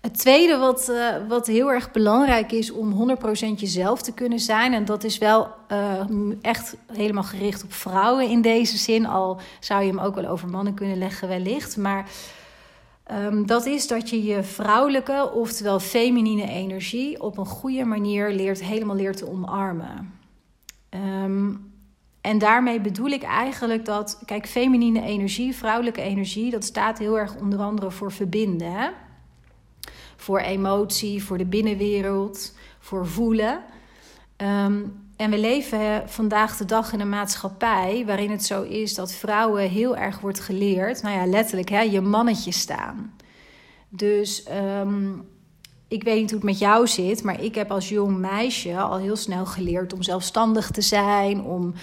Het 0.00 0.18
tweede 0.18 0.56
wat, 0.56 0.88
uh, 0.90 1.28
wat 1.28 1.46
heel 1.46 1.72
erg 1.72 1.90
belangrijk 1.90 2.52
is 2.52 2.70
om 2.70 2.92
100% 2.92 3.60
jezelf 3.60 4.02
te 4.02 4.12
kunnen 4.12 4.38
zijn, 4.38 4.72
en 4.72 4.84
dat 4.84 5.04
is 5.04 5.18
wel 5.18 5.48
uh, 5.72 6.00
echt 6.42 6.76
helemaal 6.92 7.22
gericht 7.22 7.64
op 7.64 7.72
vrouwen 7.72 8.28
in 8.28 8.42
deze 8.42 8.76
zin, 8.76 9.06
al 9.06 9.40
zou 9.60 9.82
je 9.82 9.88
hem 9.88 9.98
ook 9.98 10.14
wel 10.14 10.26
over 10.26 10.48
mannen 10.48 10.74
kunnen 10.74 10.98
leggen 10.98 11.28
wellicht, 11.28 11.76
maar 11.76 12.10
um, 13.12 13.46
dat 13.46 13.66
is 13.66 13.86
dat 13.86 14.10
je 14.10 14.24
je 14.24 14.42
vrouwelijke, 14.42 15.30
oftewel 15.34 15.80
feminine 15.80 16.48
energie 16.48 17.22
op 17.22 17.38
een 17.38 17.46
goede 17.46 17.84
manier 17.84 18.32
leert, 18.32 18.64
helemaal 18.64 18.96
leert 18.96 19.16
te 19.16 19.30
omarmen. 19.30 20.14
Um, 20.90 21.72
en 22.20 22.38
daarmee 22.38 22.80
bedoel 22.80 23.08
ik 23.08 23.22
eigenlijk 23.22 23.84
dat, 23.84 24.22
kijk, 24.24 24.46
feminine 24.46 25.02
energie, 25.02 25.56
vrouwelijke 25.56 26.00
energie, 26.00 26.50
dat 26.50 26.64
staat 26.64 26.98
heel 26.98 27.18
erg 27.18 27.36
onder 27.36 27.58
andere 27.58 27.90
voor 27.90 28.12
verbinden. 28.12 28.72
Hè? 28.72 28.88
Voor 30.20 30.38
emotie, 30.38 31.24
voor 31.24 31.38
de 31.38 31.44
binnenwereld, 31.44 32.54
voor 32.78 33.06
voelen. 33.06 33.60
Ehm, 34.36 34.82
en 35.16 35.30
we 35.30 35.38
leven 35.38 36.08
vandaag 36.08 36.56
de 36.56 36.64
dag 36.64 36.92
in 36.92 37.00
een 37.00 37.08
maatschappij 37.08 38.02
waarin 38.06 38.30
het 38.30 38.44
zo 38.44 38.62
is 38.62 38.94
dat 38.94 39.12
vrouwen 39.12 39.70
heel 39.70 39.96
erg 39.96 40.20
wordt 40.20 40.40
geleerd, 40.40 41.02
nou 41.02 41.16
ja, 41.16 41.26
letterlijk, 41.26 41.68
hè, 41.68 41.80
je 41.80 42.00
mannetje 42.00 42.52
staan. 42.52 43.12
Dus 43.88 44.42
ehm, 44.42 45.12
ik 45.88 46.02
weet 46.02 46.20
niet 46.20 46.30
hoe 46.30 46.38
het 46.38 46.48
met 46.48 46.58
jou 46.58 46.86
zit, 46.86 47.22
maar 47.22 47.42
ik 47.42 47.54
heb 47.54 47.70
als 47.70 47.88
jong 47.88 48.18
meisje 48.18 48.78
al 48.78 48.98
heel 48.98 49.16
snel 49.16 49.46
geleerd 49.46 49.92
om 49.92 50.02
zelfstandig 50.02 50.70
te 50.70 50.80
zijn, 50.80 51.42
om 51.42 51.74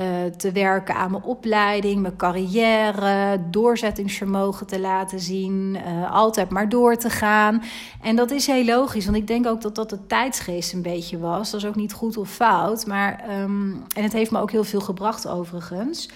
uh, 0.00 0.06
te 0.36 0.52
werken 0.52 0.94
aan 0.94 1.10
mijn 1.10 1.22
opleiding, 1.22 2.00
mijn 2.00 2.16
carrière, 2.16 3.40
doorzettingsvermogen 3.50 4.66
te 4.66 4.80
laten 4.80 5.20
zien, 5.20 5.76
uh, 5.86 6.12
altijd 6.12 6.50
maar 6.50 6.68
door 6.68 6.96
te 6.96 7.10
gaan. 7.10 7.62
En 8.02 8.16
dat 8.16 8.30
is 8.30 8.46
heel 8.46 8.64
logisch, 8.64 9.04
want 9.04 9.16
ik 9.16 9.26
denk 9.26 9.46
ook 9.46 9.60
dat 9.60 9.74
dat 9.74 9.90
de 9.90 10.06
tijdsgeest 10.06 10.72
een 10.72 10.82
beetje 10.82 11.18
was. 11.18 11.50
Dat 11.50 11.60
is 11.60 11.66
ook 11.66 11.74
niet 11.74 11.92
goed 11.92 12.16
of 12.16 12.30
fout, 12.30 12.86
maar 12.86 13.24
um, 13.40 13.84
en 13.94 14.02
het 14.02 14.12
heeft 14.12 14.30
me 14.30 14.40
ook 14.40 14.50
heel 14.50 14.64
veel 14.64 14.80
gebracht 14.80 15.28
overigens. 15.28 16.08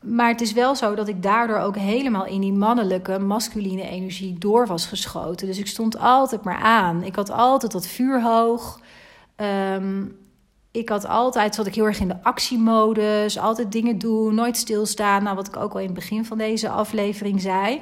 Maar 0.00 0.28
het 0.28 0.40
is 0.40 0.52
wel 0.52 0.74
zo 0.74 0.94
dat 0.94 1.08
ik 1.08 1.22
daardoor 1.22 1.58
ook 1.58 1.76
helemaal 1.76 2.26
in 2.26 2.40
die 2.40 2.52
mannelijke, 2.52 3.18
masculine 3.18 3.88
energie 3.88 4.38
door 4.38 4.66
was 4.66 4.86
geschoten. 4.86 5.46
Dus 5.46 5.58
ik 5.58 5.66
stond 5.66 5.98
altijd 5.98 6.44
maar 6.44 6.58
aan. 6.58 7.02
Ik 7.02 7.16
had 7.16 7.30
altijd 7.30 7.72
dat 7.72 7.86
vuur 7.86 8.22
hoog. 8.22 8.80
Um, 9.36 10.16
ik 10.74 10.88
had 10.88 11.06
altijd, 11.06 11.54
zat 11.54 11.66
ik 11.66 11.74
heel 11.74 11.84
erg 11.84 12.00
in 12.00 12.08
de 12.08 12.22
actiemodus, 12.22 13.38
altijd 13.38 13.72
dingen 13.72 13.98
doen, 13.98 14.34
nooit 14.34 14.56
stilstaan. 14.56 15.22
Nou, 15.22 15.36
wat 15.36 15.46
ik 15.46 15.56
ook 15.56 15.72
al 15.72 15.78
in 15.78 15.84
het 15.84 15.94
begin 15.94 16.24
van 16.24 16.38
deze 16.38 16.68
aflevering 16.68 17.40
zei. 17.40 17.80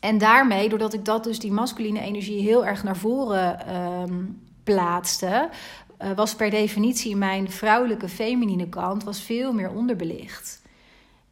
En 0.00 0.18
daarmee, 0.18 0.68
doordat 0.68 0.92
ik 0.92 1.04
dat 1.04 1.24
dus 1.24 1.38
die 1.38 1.52
masculine 1.52 2.00
energie 2.00 2.42
heel 2.42 2.66
erg 2.66 2.82
naar 2.82 2.96
voren 2.96 3.76
um, 3.76 4.40
plaatste, 4.64 5.48
uh, 6.02 6.10
was 6.16 6.34
per 6.34 6.50
definitie 6.50 7.16
mijn 7.16 7.50
vrouwelijke 7.50 8.08
feminine 8.08 8.68
kant 8.68 9.04
was 9.04 9.22
veel 9.22 9.52
meer 9.52 9.70
onderbelicht. 9.70 10.57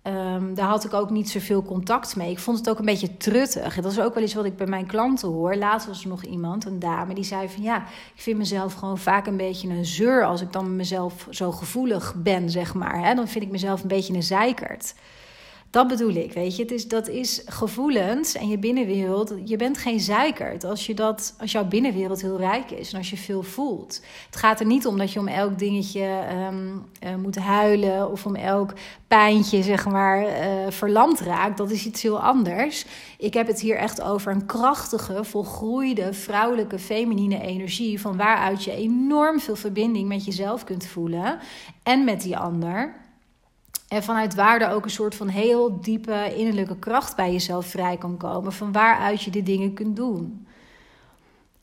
Um, 0.06 0.54
daar 0.54 0.68
had 0.68 0.84
ik 0.84 0.92
ook 0.92 1.10
niet 1.10 1.30
zoveel 1.30 1.62
contact 1.62 2.16
mee. 2.16 2.30
Ik 2.30 2.38
vond 2.38 2.58
het 2.58 2.70
ook 2.70 2.78
een 2.78 2.84
beetje 2.84 3.16
truttig. 3.16 3.74
Dat 3.74 3.92
is 3.92 4.00
ook 4.00 4.14
wel 4.14 4.22
iets 4.22 4.34
wat 4.34 4.44
ik 4.44 4.56
bij 4.56 4.66
mijn 4.66 4.86
klanten 4.86 5.28
hoor. 5.28 5.56
Laatst 5.56 5.86
was 5.86 6.02
er 6.02 6.08
nog 6.08 6.24
iemand, 6.24 6.64
een 6.64 6.78
dame, 6.78 7.14
die 7.14 7.24
zei 7.24 7.48
van 7.48 7.62
ja, 7.62 7.76
ik 8.14 8.22
vind 8.22 8.38
mezelf 8.38 8.74
gewoon 8.74 8.98
vaak 8.98 9.26
een 9.26 9.36
beetje 9.36 9.68
een 9.68 9.84
zeur 9.84 10.24
als 10.24 10.40
ik 10.40 10.52
dan 10.52 10.76
mezelf 10.76 11.26
zo 11.30 11.52
gevoelig 11.52 12.14
ben, 12.16 12.50
zeg 12.50 12.74
maar. 12.74 13.14
Dan 13.14 13.28
vind 13.28 13.44
ik 13.44 13.50
mezelf 13.50 13.82
een 13.82 13.88
beetje 13.88 14.14
een 14.14 14.22
zeikert. 14.22 14.94
Dat 15.76 15.88
bedoel 15.88 16.14
ik, 16.14 16.32
weet 16.32 16.56
je. 16.56 16.62
Het 16.62 16.70
is, 16.70 16.88
dat 16.88 17.08
is 17.08 17.42
gevoelens 17.46 18.34
en 18.34 18.48
je 18.48 18.58
binnenwereld. 18.58 19.34
Je 19.44 19.56
bent 19.56 19.78
geen 19.78 20.00
zeikert 20.00 20.64
als, 20.64 20.86
je 20.86 20.94
dat, 20.94 21.34
als 21.38 21.52
jouw 21.52 21.64
binnenwereld 21.64 22.20
heel 22.20 22.36
rijk 22.36 22.70
is 22.70 22.92
en 22.92 22.98
als 22.98 23.10
je 23.10 23.16
veel 23.16 23.42
voelt. 23.42 24.00
Het 24.26 24.36
gaat 24.36 24.60
er 24.60 24.66
niet 24.66 24.86
om 24.86 24.98
dat 24.98 25.12
je 25.12 25.18
om 25.18 25.28
elk 25.28 25.58
dingetje 25.58 26.24
um, 26.48 26.84
uh, 27.04 27.14
moet 27.14 27.36
huilen 27.36 28.10
of 28.10 28.26
om 28.26 28.34
elk 28.34 28.72
pijntje, 29.08 29.62
zeg 29.62 29.86
maar, 29.86 30.22
uh, 30.22 30.30
verlamd 30.68 31.20
raakt. 31.20 31.56
Dat 31.56 31.70
is 31.70 31.86
iets 31.86 32.02
heel 32.02 32.20
anders. 32.20 32.84
Ik 33.18 33.34
heb 33.34 33.46
het 33.46 33.60
hier 33.60 33.76
echt 33.76 34.02
over 34.02 34.32
een 34.32 34.46
krachtige, 34.46 35.24
volgroeide, 35.24 36.12
vrouwelijke, 36.12 36.78
feminine 36.78 37.40
energie. 37.40 38.00
Van 38.00 38.16
waaruit 38.16 38.64
je 38.64 38.72
enorm 38.72 39.40
veel 39.40 39.56
verbinding 39.56 40.08
met 40.08 40.24
jezelf 40.24 40.64
kunt 40.64 40.86
voelen 40.86 41.38
en 41.82 42.04
met 42.04 42.20
die 42.22 42.36
ander. 42.36 43.04
En 43.88 44.02
vanuit 44.02 44.34
waar 44.34 44.60
er 44.60 44.70
ook 44.70 44.84
een 44.84 44.90
soort 44.90 45.14
van 45.14 45.28
heel 45.28 45.80
diepe 45.80 46.34
innerlijke 46.36 46.76
kracht 46.78 47.16
bij 47.16 47.32
jezelf 47.32 47.66
vrij 47.66 47.96
kan 47.96 48.16
komen. 48.16 48.52
Van 48.52 48.72
waaruit 48.72 49.22
je 49.22 49.30
de 49.30 49.42
dingen 49.42 49.72
kunt 49.74 49.96
doen. 49.96 50.46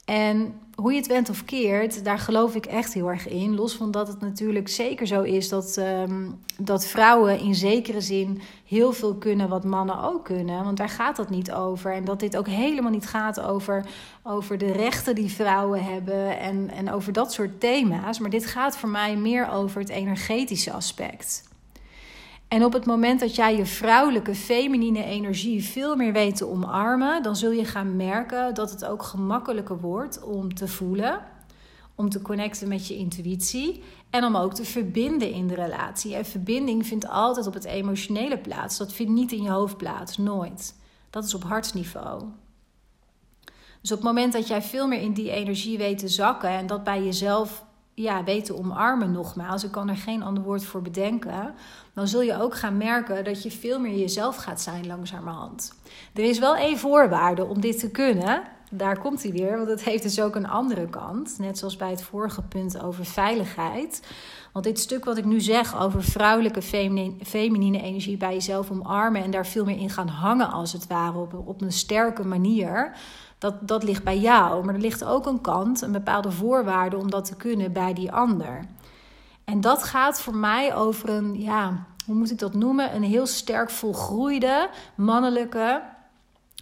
En 0.06 0.60
hoe 0.76 0.92
je 0.92 0.98
het 0.98 1.08
went 1.08 1.30
of 1.30 1.46
keert, 1.46 2.04
daar 2.04 2.20
geloof 2.20 2.56
ik 2.56 2.66
echt 2.66 2.94
heel 2.94 3.10
erg 3.10 3.28
in. 3.28 3.56
Los 3.56 3.76
van 3.76 3.92
dat 3.92 4.08
het 4.08 4.22
natuurlijk 4.22 4.68
zeker 4.68 5.08
zo 5.08 5.22
is 5.22 5.50
dat, 5.50 5.78
um, 5.78 6.40
dat 6.58 6.86
vrouwen 6.86 7.40
in 7.40 7.56
zekere 7.56 8.02
zin 8.02 8.42
heel 8.66 8.94
veel 8.94 9.16
kunnen 9.16 9.50
wat 9.50 9.64
mannen 9.64 10.04
ook 10.04 10.24
kunnen. 10.24 10.64
Want 10.64 10.78
daar 10.78 10.90
gaat 10.90 11.16
dat 11.16 11.30
niet 11.30 11.52
over. 11.52 11.94
En 11.94 12.06
dat 12.06 12.20
dit 12.20 12.38
ook 12.38 12.48
helemaal 12.48 12.92
niet 12.92 13.08
gaat 13.08 13.42
over, 13.42 13.86
over 14.24 14.58
de 14.58 14.72
rechten 14.72 15.16
die 15.16 15.32
vrouwen 15.32 15.84
hebben 15.84 16.40
en, 16.40 16.70
en 16.70 16.92
over 16.92 17.14
dat 17.14 17.34
soort 17.34 17.60
thema's. 17.60 18.20
Maar 18.20 18.30
dit 18.30 18.46
gaat 18.46 18.78
voor 18.78 18.90
mij 18.90 19.16
meer 19.16 19.50
over 19.52 19.80
het 19.80 19.90
energetische 19.90 20.72
aspect. 20.72 21.52
En 22.54 22.66
op 22.66 22.74
het 22.74 22.86
moment 22.86 23.20
dat 23.20 23.36
jij 23.36 23.58
je 23.58 23.66
vrouwelijke, 23.66 24.36
feminine 24.36 25.04
energie 25.04 25.63
veel 25.63 25.96
meer 25.96 26.13
weet 26.13 26.36
te 26.36 26.48
omarmen, 26.48 27.24
dan 27.24 27.36
zul 27.36 27.52
je 27.52 27.66
gaan 27.66 27.96
merken 27.96 28.54
dat 28.54 28.72
het 28.72 28.86
ook 28.86 29.04
gemakkelijker 29.04 29.80
wordt 29.80 30.24
om 30.24 30.54
te 30.54 30.68
voelen, 30.68 31.20
om 31.96 32.10
te 32.10 32.22
connecten 32.22 32.68
met 32.68 32.88
je 32.88 32.96
intuïtie 32.96 33.84
en 34.10 34.24
om 34.24 34.36
ook 34.36 34.54
te 34.54 34.66
verbinden 34.66 35.32
in 35.32 35.48
de 35.48 35.56
relatie. 35.56 36.16
En 36.16 36.26
verbinding 36.26 36.88
vindt 36.88 37.08
altijd 37.08 37.48
op 37.48 37.54
het 37.54 37.66
emotionele 37.66 38.38
plaats. 38.38 38.78
Dat 38.78 38.94
vindt 38.94 39.12
niet 39.12 39.32
in 39.32 39.42
je 39.42 39.50
hoofd 39.50 39.78
plaats, 39.78 40.18
nooit. 40.18 40.76
Dat 41.10 41.24
is 41.24 41.34
op 41.34 41.44
hartsniveau. 41.44 42.24
Dus 43.82 43.92
op 43.92 43.98
het 43.98 44.08
moment 44.08 44.34
dat 44.34 44.48
jij 44.48 44.62
veel 44.62 44.88
meer 44.88 45.02
in 45.02 45.13
die 45.13 45.32
energie 45.32 45.78
weet 45.78 45.98
te 45.98 46.08
zakken 46.08 46.50
en 46.50 46.68
dat 46.68 46.84
bij 46.84 47.04
jezelf 47.04 47.66
ja, 47.96 48.24
weet 48.24 48.46
te 48.46 48.58
omarmen, 48.58 49.12
nogmaals, 49.12 49.64
ik 49.64 49.72
kan 49.72 49.90
er 49.90 49.98
geen 49.98 50.24
ander 50.24 50.44
woord 50.44 50.66
voor 50.66 50.82
bedenken, 50.82 51.54
dan 51.94 52.08
zul 52.08 52.22
je 52.22 52.42
ook 52.42 52.56
gaan 52.56 52.78
merken 52.78 53.24
dat 53.24 53.44
je 53.44 53.52
veel 53.52 53.80
meer 53.80 53.98
jezelf 53.98 54.36
gaat 54.36 54.62
zijn 54.62 54.88
langzamerhand. 54.88 55.74
Er 56.14 56.24
is 56.24 56.40
wel 56.40 56.56
één 56.56 56.78
voorwaarde 56.78 57.46
om 57.46 57.62
dit 57.62 57.80
te 57.80 57.90
kunnen. 57.90 58.42
Daar 58.72 59.00
komt 59.00 59.24
hij 59.24 59.32
weer, 59.32 59.58
want 59.58 59.70
het 59.70 59.84
heeft 59.84 60.04
dus 60.04 60.22
ook 60.22 60.36
een 60.36 60.48
andere 60.48 60.90
kant. 60.90 61.36
Net 61.40 61.58
zoals 61.58 61.76
bij 61.76 61.90
het 61.90 62.02
vorige 62.02 62.42
punt 62.42 62.82
over 62.82 63.06
veiligheid. 63.06 64.02
Want 64.54 64.66
dit 64.66 64.80
stuk 64.80 65.06
wat 65.06 65.18
ik 65.18 65.26
nu 65.26 65.42
zeg 65.42 65.82
over 65.82 66.04
vrouwelijke 66.04 66.62
feminine, 67.24 67.82
energie 67.82 68.18
bij 68.18 68.34
jezelf 68.34 68.72
omarmen 68.72 69.24
en 69.24 69.32
daar 69.32 69.46
veel 69.46 69.66
meer 69.66 69.78
in 69.78 69.90
gaan 69.90 70.08
hangen 70.08 70.52
als 70.52 70.74
het 70.74 70.88
ware 70.88 71.18
op, 71.18 71.34
op 71.46 71.62
een 71.62 71.72
sterke 71.72 72.26
manier. 72.26 72.96
Dat, 73.44 73.68
dat 73.68 73.84
ligt 73.84 74.04
bij 74.04 74.20
jou. 74.20 74.66
Maar 74.66 74.74
er 74.74 74.80
ligt 74.80 75.04
ook 75.04 75.26
een 75.26 75.42
kant, 75.42 75.82
een 75.82 75.92
bepaalde 75.92 76.32
voorwaarde 76.32 76.98
om 76.98 77.10
dat 77.10 77.26
te 77.26 77.36
kunnen 77.36 77.74
bij 77.74 77.94
die 77.94 78.12
ander. 78.12 78.66
En 79.44 79.62
dat 79.62 79.84
gaat 79.84 80.22
voor 80.22 80.36
mij 80.36 80.76
over 80.76 81.10
een, 81.10 81.42
ja, 81.42 81.86
hoe 82.06 82.16
moet 82.16 82.32
ik 82.32 82.40
dat 82.40 82.54
noemen? 82.54 82.96
Een 82.96 83.04
heel 83.04 83.26
sterk 83.28 83.70
volgroeide 83.70 84.70
mannelijke, 84.96 85.82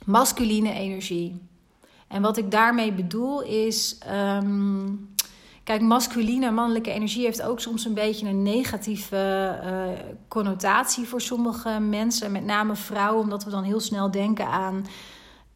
masculine 0.06 0.74
energie. 0.74 1.42
En 2.08 2.22
wat 2.22 2.38
ik 2.38 2.52
daarmee 2.52 2.94
bedoel 2.94 3.42
is, 3.42 3.98
um, 4.12 5.10
Kijk, 5.64 5.82
masculine 5.82 6.52
mannelijke 6.52 6.92
energie 6.92 7.26
heeft 7.26 7.42
ook 7.42 7.60
soms 7.60 7.86
een 7.86 7.94
beetje 7.94 8.28
een 8.28 8.44
negatieve 8.44 9.60
uh, 9.64 10.00
connotatie 10.28 11.08
voor 11.08 11.22
sommige 11.22 11.80
mensen, 11.80 12.32
met 12.32 12.46
name 12.46 12.76
vrouwen, 12.76 13.24
omdat 13.24 13.44
we 13.44 13.50
dan 13.50 13.64
heel 13.64 13.80
snel 13.80 14.12
denken 14.12 14.48
aan 14.48 14.86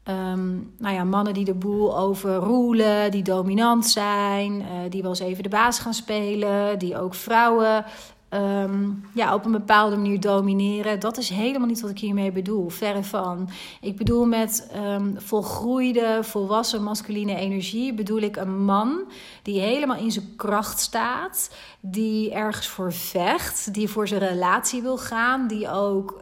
um, 0.09 0.73
nou 0.77 0.95
ja, 0.95 1.03
mannen 1.03 1.33
die 1.33 1.45
de 1.45 1.53
boel 1.53 1.97
overroelen, 1.97 3.11
die 3.11 3.23
dominant 3.23 3.87
zijn, 3.87 4.51
uh, 4.51 4.65
die 4.89 5.01
wel 5.01 5.11
eens 5.11 5.19
even 5.19 5.43
de 5.43 5.49
baas 5.49 5.79
gaan 5.79 5.93
spelen, 5.93 6.79
die 6.79 6.99
ook 6.99 7.13
vrouwen 7.13 7.85
um, 8.29 9.03
ja, 9.13 9.33
op 9.33 9.45
een 9.45 9.51
bepaalde 9.51 9.95
manier 9.95 10.19
domineren. 10.19 10.99
Dat 10.99 11.17
is 11.17 11.29
helemaal 11.29 11.67
niet 11.67 11.81
wat 11.81 11.89
ik 11.89 11.99
hiermee 11.99 12.31
bedoel. 12.31 12.69
Verre 12.69 13.03
van. 13.03 13.49
Ik 13.81 13.95
bedoel 13.95 14.25
met 14.25 14.71
um, 14.75 15.15
volgroeide, 15.17 16.19
volwassen 16.21 16.83
masculine 16.83 17.35
energie. 17.35 17.93
Bedoel 17.93 18.19
ik 18.19 18.35
een 18.35 18.65
man 18.65 19.01
die 19.41 19.59
helemaal 19.59 19.97
in 19.97 20.11
zijn 20.11 20.35
kracht 20.35 20.79
staat. 20.79 21.55
Die 21.79 22.31
ergens 22.31 22.67
voor 22.67 22.93
vecht. 22.93 23.73
Die 23.73 23.89
voor 23.89 24.07
zijn 24.07 24.27
relatie 24.27 24.81
wil 24.81 24.97
gaan. 24.97 25.47
Die 25.47 25.69
ook 25.69 26.21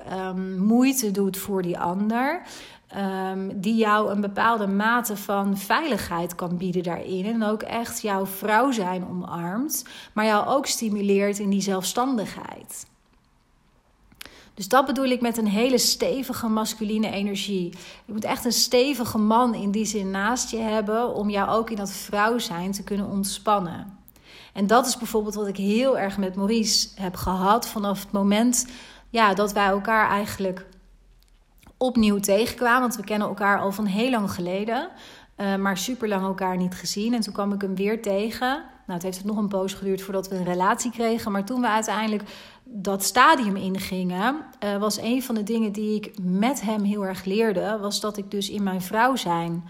moeite 0.57 1.11
doet 1.11 1.37
voor 1.37 1.61
die 1.61 1.79
ander. 1.79 2.41
Um, 2.97 3.61
die 3.61 3.75
jou 3.75 4.11
een 4.11 4.21
bepaalde 4.21 4.67
mate 4.67 5.17
van 5.17 5.57
veiligheid 5.57 6.35
kan 6.35 6.57
bieden 6.57 6.83
daarin. 6.83 7.25
En 7.25 7.43
ook 7.43 7.61
echt 7.61 8.01
jouw 8.01 8.25
vrouw 8.25 8.71
zijn 8.71 9.07
omarmt, 9.07 9.85
maar 10.13 10.25
jou 10.25 10.47
ook 10.47 10.65
stimuleert 10.65 11.39
in 11.39 11.49
die 11.49 11.61
zelfstandigheid. 11.61 12.85
Dus 14.53 14.67
dat 14.67 14.85
bedoel 14.85 15.05
ik 15.05 15.21
met 15.21 15.37
een 15.37 15.47
hele 15.47 15.77
stevige 15.77 16.47
masculine 16.47 17.09
energie. 17.09 17.73
Je 18.05 18.13
moet 18.13 18.23
echt 18.23 18.45
een 18.45 18.51
stevige 18.51 19.17
man 19.17 19.55
in 19.55 19.71
die 19.71 19.85
zin 19.85 20.11
naast 20.11 20.51
je 20.51 20.57
hebben 20.57 21.15
om 21.15 21.29
jou 21.29 21.49
ook 21.49 21.69
in 21.69 21.75
dat 21.75 21.91
vrouw 21.91 22.37
zijn 22.37 22.71
te 22.71 22.83
kunnen 22.83 23.09
ontspannen. 23.09 23.97
En 24.53 24.67
dat 24.67 24.87
is 24.87 24.97
bijvoorbeeld 24.97 25.35
wat 25.35 25.47
ik 25.47 25.57
heel 25.57 25.97
erg 25.97 26.17
met 26.17 26.35
Maurice 26.35 26.87
heb 26.95 27.15
gehad 27.15 27.67
vanaf 27.67 27.99
het 28.03 28.11
moment 28.11 28.67
ja, 29.09 29.33
dat 29.33 29.53
wij 29.53 29.67
elkaar 29.67 30.09
eigenlijk 30.09 30.65
opnieuw 31.83 32.19
tegenkwamen. 32.19 32.81
Want 32.81 32.95
we 32.95 33.03
kennen 33.03 33.27
elkaar 33.27 33.59
al 33.59 33.71
van 33.71 33.85
heel 33.85 34.09
lang 34.09 34.31
geleden. 34.31 34.89
Uh, 35.37 35.55
maar 35.55 35.77
super 35.77 36.07
lang 36.07 36.23
elkaar 36.23 36.57
niet 36.57 36.75
gezien. 36.75 37.13
En 37.13 37.21
toen 37.21 37.33
kwam 37.33 37.53
ik 37.53 37.61
hem 37.61 37.75
weer 37.75 38.01
tegen. 38.01 38.47
Nou, 38.47 38.93
het 38.93 39.03
heeft 39.03 39.17
het 39.17 39.25
nog 39.25 39.37
een 39.37 39.47
poos 39.47 39.73
geduurd 39.73 40.01
voordat 40.01 40.27
we 40.27 40.35
een 40.35 40.43
relatie 40.43 40.91
kregen. 40.91 41.31
Maar 41.31 41.45
toen 41.45 41.61
we 41.61 41.67
uiteindelijk 41.67 42.23
dat 42.63 43.03
stadium 43.03 43.55
ingingen, 43.55 44.35
uh, 44.63 44.77
was 44.77 45.01
een 45.01 45.23
van 45.23 45.35
de 45.35 45.43
dingen 45.43 45.71
die 45.71 45.95
ik 45.95 46.11
met 46.21 46.61
hem 46.61 46.83
heel 46.83 47.05
erg 47.05 47.23
leerde, 47.25 47.77
was 47.81 47.99
dat 47.99 48.17
ik 48.17 48.31
dus 48.31 48.49
in 48.49 48.63
mijn 48.63 48.81
vrouw 48.81 49.15
zijn 49.15 49.63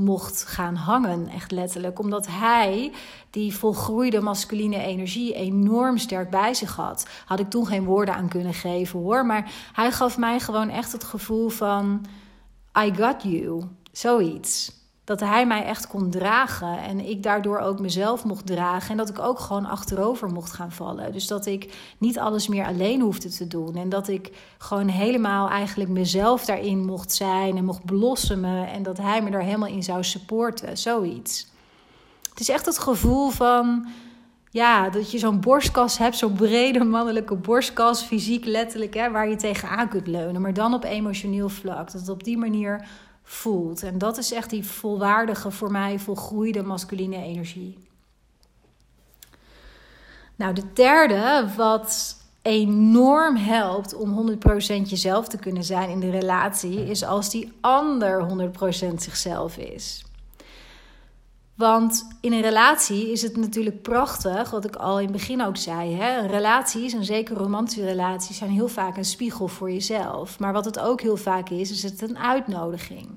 mocht 0.00 0.44
gaan 0.44 0.74
hangen, 0.74 1.28
echt 1.28 1.50
letterlijk. 1.50 1.98
Omdat 1.98 2.26
hij 2.26 2.92
die 3.30 3.54
volgroeide 3.54 4.20
masculine 4.20 4.78
energie 4.78 5.34
enorm 5.34 5.98
sterk 5.98 6.30
bij 6.30 6.54
zich 6.54 6.76
had. 6.76 7.06
Had 7.24 7.40
ik 7.40 7.50
toen 7.50 7.66
geen 7.66 7.84
woorden 7.84 8.14
aan 8.14 8.28
kunnen 8.28 8.54
geven 8.54 8.98
hoor. 8.98 9.26
Maar 9.26 9.52
hij 9.72 9.92
gaf 9.92 10.18
mij 10.18 10.40
gewoon 10.40 10.68
echt 10.68 10.92
het 10.92 11.04
gevoel 11.04 11.48
van: 11.48 12.06
I 12.84 12.92
got 12.94 13.22
you. 13.22 13.62
Zoiets 13.92 14.79
dat 15.10 15.20
hij 15.20 15.46
mij 15.46 15.64
echt 15.64 15.86
kon 15.86 16.10
dragen. 16.10 16.78
En 16.78 17.08
ik 17.08 17.22
daardoor 17.22 17.58
ook 17.58 17.80
mezelf 17.80 18.24
mocht 18.24 18.46
dragen. 18.46 18.90
En 18.90 18.96
dat 18.96 19.08
ik 19.08 19.18
ook 19.18 19.38
gewoon 19.38 19.66
achterover 19.66 20.28
mocht 20.28 20.52
gaan 20.52 20.72
vallen. 20.72 21.12
Dus 21.12 21.26
dat 21.26 21.46
ik 21.46 21.74
niet 21.98 22.18
alles 22.18 22.48
meer 22.48 22.66
alleen 22.66 23.00
hoefde 23.00 23.28
te 23.28 23.46
doen. 23.46 23.76
En 23.76 23.88
dat 23.88 24.08
ik 24.08 24.30
gewoon 24.58 24.88
helemaal 24.88 25.48
eigenlijk 25.48 25.90
mezelf 25.90 26.44
daarin 26.44 26.84
mocht 26.84 27.12
zijn 27.12 27.56
en 27.56 27.64
mocht 27.64 27.84
blossemen. 27.84 28.68
En 28.68 28.82
dat 28.82 28.98
hij 28.98 29.22
me 29.22 29.30
daar 29.30 29.42
helemaal 29.42 29.68
in 29.68 29.82
zou 29.82 30.04
supporten. 30.04 30.78
Zoiets. 30.78 31.46
Het 32.30 32.40
is 32.40 32.48
echt 32.48 32.66
het 32.66 32.78
gevoel 32.78 33.30
van. 33.30 33.86
Ja, 34.52 34.90
dat 34.90 35.10
je 35.10 35.18
zo'n 35.18 35.40
borstkas 35.40 35.98
hebt, 35.98 36.16
zo'n 36.16 36.32
brede 36.32 36.84
mannelijke 36.84 37.34
borstkas, 37.34 38.02
fysiek 38.02 38.44
letterlijk, 38.44 38.94
hè, 38.94 39.10
waar 39.10 39.28
je 39.28 39.36
tegenaan 39.36 39.88
kunt 39.88 40.06
leunen, 40.06 40.40
maar 40.40 40.54
dan 40.54 40.74
op 40.74 40.84
emotioneel 40.84 41.48
vlak. 41.48 41.92
Dat 41.92 42.00
het 42.00 42.08
op 42.08 42.24
die 42.24 42.38
manier 42.38 42.86
En 43.82 43.98
dat 43.98 44.18
is 44.18 44.32
echt 44.32 44.50
die 44.50 44.64
volwaardige, 44.64 45.50
voor 45.50 45.70
mij 45.70 45.98
volgroeide 45.98 46.62
masculine 46.62 47.16
energie. 47.16 47.78
Nou, 50.36 50.54
de 50.54 50.72
derde, 50.72 51.48
wat 51.56 52.16
enorm 52.42 53.36
helpt 53.36 53.94
om 53.94 54.30
100% 54.32 54.36
jezelf 54.82 55.28
te 55.28 55.38
kunnen 55.38 55.64
zijn 55.64 55.88
in 55.88 56.00
de 56.00 56.10
relatie, 56.10 56.88
is 56.88 57.04
als 57.04 57.30
die 57.30 57.52
ander 57.60 58.26
100% 58.92 58.94
zichzelf 58.94 59.56
is. 59.56 60.04
Want 61.60 62.06
in 62.20 62.32
een 62.32 62.40
relatie 62.40 63.12
is 63.12 63.22
het 63.22 63.36
natuurlijk 63.36 63.82
prachtig, 63.82 64.50
wat 64.50 64.64
ik 64.64 64.76
al 64.76 64.98
in 64.98 65.04
het 65.04 65.12
begin 65.12 65.42
ook 65.42 65.56
zei. 65.56 65.94
Hè? 65.94 66.26
Relaties, 66.26 66.92
en 66.92 67.04
zeker 67.04 67.36
romantische 67.36 67.84
relaties, 67.84 68.36
zijn 68.36 68.50
heel 68.50 68.68
vaak 68.68 68.96
een 68.96 69.04
spiegel 69.04 69.48
voor 69.48 69.70
jezelf. 69.70 70.38
Maar 70.38 70.52
wat 70.52 70.64
het 70.64 70.78
ook 70.78 71.00
heel 71.00 71.16
vaak 71.16 71.48
is, 71.50 71.70
is 71.70 71.82
het 71.82 72.02
een 72.02 72.18
uitnodiging. 72.18 73.08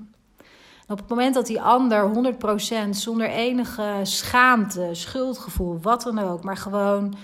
op 0.88 0.98
het 0.98 1.08
moment 1.08 1.34
dat 1.34 1.46
die 1.46 1.60
ander 1.60 2.34
100% 2.86 2.88
zonder 2.90 3.28
enige 3.28 4.00
schaamte, 4.02 4.88
schuldgevoel, 4.92 5.78
wat 5.82 6.02
dan 6.02 6.18
ook, 6.18 6.44
maar 6.44 6.56
gewoon 6.56 7.14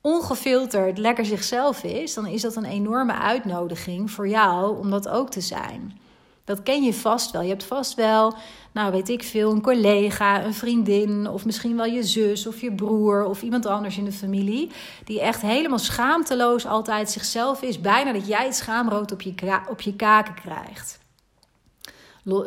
ongefilterd 0.00 0.98
lekker 0.98 1.24
zichzelf 1.24 1.82
is, 1.84 2.14
dan 2.14 2.26
is 2.26 2.42
dat 2.42 2.56
een 2.56 2.64
enorme 2.64 3.14
uitnodiging 3.14 4.10
voor 4.10 4.28
jou 4.28 4.78
om 4.78 4.90
dat 4.90 5.08
ook 5.08 5.30
te 5.30 5.40
zijn. 5.40 5.98
Dat 6.44 6.62
ken 6.62 6.82
je 6.82 6.94
vast 6.94 7.30
wel. 7.30 7.42
Je 7.42 7.48
hebt 7.48 7.64
vast 7.64 7.94
wel, 7.94 8.34
nou 8.72 8.92
weet 8.92 9.08
ik 9.08 9.22
veel, 9.22 9.50
een 9.50 9.62
collega, 9.62 10.44
een 10.44 10.54
vriendin 10.54 11.28
of 11.28 11.44
misschien 11.44 11.76
wel 11.76 11.84
je 11.84 12.02
zus 12.02 12.46
of 12.46 12.60
je 12.60 12.72
broer 12.72 13.24
of 13.24 13.42
iemand 13.42 13.66
anders 13.66 13.98
in 13.98 14.04
de 14.04 14.12
familie. 14.12 14.70
Die 15.04 15.20
echt 15.20 15.40
helemaal 15.40 15.78
schaamteloos 15.78 16.66
altijd 16.66 17.10
zichzelf 17.10 17.62
is. 17.62 17.80
Bijna 17.80 18.12
dat 18.12 18.26
jij 18.26 18.44
het 18.44 18.56
schaamrood 18.56 19.12
op 19.12 19.22
je, 19.22 19.60
op 19.68 19.80
je 19.80 19.96
kaken 19.96 20.34
krijgt. 20.34 20.98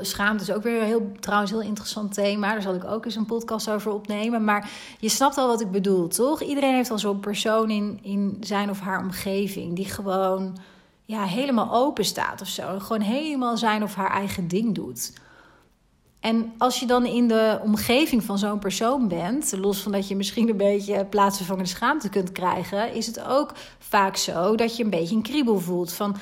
Schaamte 0.01 0.43
is 0.43 0.51
ook 0.51 0.63
weer 0.63 0.81
een 0.81 0.87
heel, 0.87 1.11
trouwens 1.19 1.51
heel 1.51 1.61
interessant 1.61 2.13
thema. 2.13 2.51
Daar 2.51 2.61
zal 2.61 2.75
ik 2.75 2.83
ook 2.83 3.05
eens 3.05 3.15
een 3.15 3.25
podcast 3.25 3.69
over 3.69 3.91
opnemen. 3.91 4.43
Maar 4.43 4.69
je 4.99 5.09
snapt 5.09 5.37
al 5.37 5.47
wat 5.47 5.61
ik 5.61 5.71
bedoel, 5.71 6.07
toch? 6.07 6.41
Iedereen 6.41 6.75
heeft 6.75 6.91
al 6.91 6.99
zo'n 6.99 7.19
persoon 7.19 7.69
in, 7.69 7.99
in 8.01 8.37
zijn 8.39 8.69
of 8.69 8.79
haar 8.79 8.99
omgeving 8.99 9.75
die 9.75 9.85
gewoon 9.85 10.57
ja, 11.05 11.23
helemaal 11.23 11.73
open 11.73 12.05
staat 12.05 12.41
of 12.41 12.47
zo. 12.47 12.79
Gewoon 12.79 13.01
helemaal 13.01 13.57
zijn 13.57 13.83
of 13.83 13.95
haar 13.95 14.11
eigen 14.11 14.47
ding 14.47 14.75
doet. 14.75 15.13
En 16.19 16.53
als 16.57 16.79
je 16.79 16.85
dan 16.85 17.05
in 17.05 17.27
de 17.27 17.59
omgeving 17.63 18.23
van 18.23 18.37
zo'n 18.37 18.59
persoon 18.59 19.07
bent, 19.07 19.53
los 19.57 19.81
van 19.81 19.91
dat 19.91 20.07
je 20.07 20.15
misschien 20.15 20.49
een 20.49 20.57
beetje 20.57 21.05
plaatsvervangende 21.05 21.69
schaamte 21.69 22.09
kunt 22.09 22.31
krijgen, 22.31 22.93
is 22.93 23.05
het 23.05 23.23
ook 23.23 23.53
vaak 23.79 24.17
zo 24.17 24.55
dat 24.55 24.77
je 24.77 24.83
een 24.83 24.89
beetje 24.89 25.15
een 25.15 25.21
kriebel 25.21 25.59
voelt 25.59 25.93
van 25.93 26.15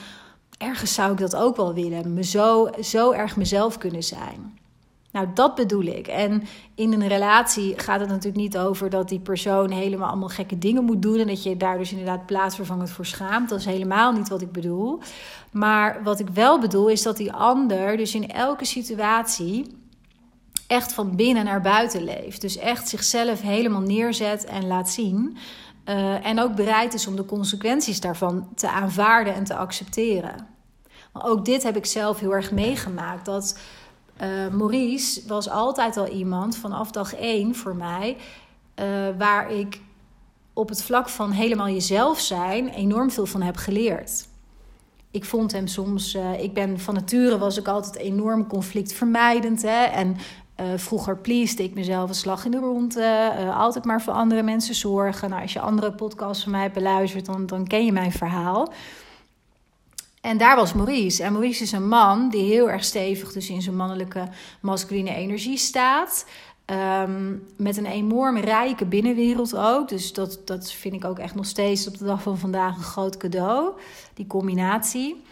ergens 0.57 0.93
zou 0.93 1.11
ik 1.11 1.17
dat 1.17 1.35
ook 1.35 1.55
wel 1.55 1.73
willen, 1.73 2.13
me 2.13 2.23
zo, 2.23 2.69
zo 2.81 3.11
erg 3.11 3.35
mezelf 3.35 3.77
kunnen 3.77 4.03
zijn. 4.03 4.59
Nou, 5.11 5.27
dat 5.33 5.55
bedoel 5.55 5.83
ik. 5.83 6.07
En 6.07 6.43
in 6.75 6.93
een 6.93 7.07
relatie 7.07 7.79
gaat 7.79 7.99
het 7.99 8.09
natuurlijk 8.09 8.35
niet 8.35 8.57
over 8.57 8.89
dat 8.89 9.09
die 9.09 9.19
persoon 9.19 9.71
helemaal 9.71 10.09
allemaal 10.09 10.29
gekke 10.29 10.57
dingen 10.57 10.83
moet 10.83 11.01
doen. 11.01 11.19
En 11.19 11.27
dat 11.27 11.43
je 11.43 11.57
daar 11.57 11.77
dus 11.77 11.91
inderdaad 11.91 12.25
plaatsvervangend 12.25 12.89
voor 12.89 13.05
schaamt. 13.05 13.49
Dat 13.49 13.59
is 13.59 13.65
helemaal 13.65 14.11
niet 14.11 14.29
wat 14.29 14.41
ik 14.41 14.51
bedoel. 14.51 14.99
Maar 15.51 16.03
wat 16.03 16.19
ik 16.19 16.29
wel 16.29 16.59
bedoel 16.59 16.87
is 16.87 17.01
dat 17.01 17.17
die 17.17 17.33
ander 17.33 17.97
dus 17.97 18.15
in 18.15 18.29
elke 18.29 18.65
situatie 18.65 19.79
echt 20.67 20.93
van 20.93 21.15
binnen 21.15 21.45
naar 21.45 21.61
buiten 21.61 22.03
leeft. 22.03 22.41
Dus 22.41 22.57
echt 22.57 22.89
zichzelf 22.89 23.41
helemaal 23.41 23.81
neerzet 23.81 24.45
en 24.45 24.67
laat 24.67 24.89
zien. 24.89 25.37
Uh, 25.85 26.25
en 26.25 26.39
ook 26.39 26.55
bereid 26.55 26.93
is 26.93 27.07
om 27.07 27.15
de 27.15 27.25
consequenties 27.25 27.99
daarvan 27.99 28.47
te 28.55 28.69
aanvaarden 28.69 29.33
en 29.33 29.43
te 29.43 29.55
accepteren. 29.55 30.47
Maar 31.13 31.25
ook 31.25 31.45
dit 31.45 31.63
heb 31.63 31.77
ik 31.77 31.85
zelf 31.85 32.19
heel 32.19 32.33
erg 32.33 32.51
meegemaakt. 32.51 33.25
Dat 33.25 33.57
uh, 34.21 34.47
Maurice 34.47 35.21
was 35.27 35.49
altijd 35.49 35.97
al 35.97 36.07
iemand 36.07 36.57
vanaf 36.57 36.91
dag 36.91 37.15
één 37.15 37.55
voor 37.55 37.75
mij, 37.75 38.17
uh, 38.75 38.85
waar 39.17 39.51
ik 39.51 39.81
op 40.53 40.69
het 40.69 40.83
vlak 40.83 41.09
van 41.09 41.31
helemaal 41.31 41.69
jezelf 41.69 42.19
zijn 42.19 42.69
enorm 42.69 43.11
veel 43.11 43.25
van 43.25 43.41
heb 43.41 43.57
geleerd. 43.57 44.27
Ik 45.11 45.25
vond 45.25 45.51
hem 45.51 45.67
soms, 45.67 46.15
uh, 46.15 46.43
ik 46.43 46.53
ben 46.53 46.79
van 46.79 46.93
nature 46.93 47.37
was 47.37 47.57
ik 47.57 47.67
altijd 47.67 47.95
enorm 47.95 48.47
conflictvermijdend. 48.47 49.61
Hè? 49.61 49.83
En 49.83 50.17
vroeger 50.75 51.17
pleasde 51.17 51.63
ik 51.63 51.73
mezelf 51.73 52.09
een 52.09 52.15
slag 52.15 52.45
in 52.45 52.51
de 52.51 52.57
ronde. 52.57 53.33
altijd 53.55 53.85
maar 53.85 54.01
voor 54.01 54.13
andere 54.13 54.43
mensen 54.43 54.75
zorgen. 54.75 55.29
Nou, 55.29 55.41
als 55.41 55.53
je 55.53 55.59
andere 55.59 55.91
podcasts 55.91 56.43
van 56.43 56.51
mij 56.51 56.71
beluistert, 56.71 57.25
dan, 57.25 57.45
dan 57.45 57.67
ken 57.67 57.85
je 57.85 57.91
mijn 57.91 58.11
verhaal. 58.11 58.71
En 60.21 60.37
daar 60.37 60.55
was 60.55 60.73
Maurice. 60.73 61.23
En 61.23 61.31
Maurice 61.31 61.63
is 61.63 61.71
een 61.71 61.87
man 61.87 62.29
die 62.29 62.43
heel 62.43 62.69
erg 62.69 62.83
stevig 62.83 63.33
dus 63.33 63.49
in 63.49 63.61
zijn 63.61 63.75
mannelijke 63.75 64.27
masculine 64.61 65.15
energie 65.15 65.57
staat. 65.57 66.25
Um, 66.65 67.43
met 67.57 67.77
een 67.77 67.85
enorm 67.85 68.37
rijke 68.37 68.85
binnenwereld 68.85 69.55
ook. 69.55 69.89
Dus 69.89 70.13
dat, 70.13 70.39
dat 70.45 70.71
vind 70.71 70.93
ik 70.93 71.05
ook 71.05 71.19
echt 71.19 71.35
nog 71.35 71.45
steeds 71.45 71.87
op 71.87 71.97
de 71.97 72.05
dag 72.05 72.21
van 72.21 72.37
vandaag 72.37 72.75
een 72.75 72.83
groot 72.83 73.17
cadeau. 73.17 73.71
Die 74.13 74.27
combinatie. 74.27 75.23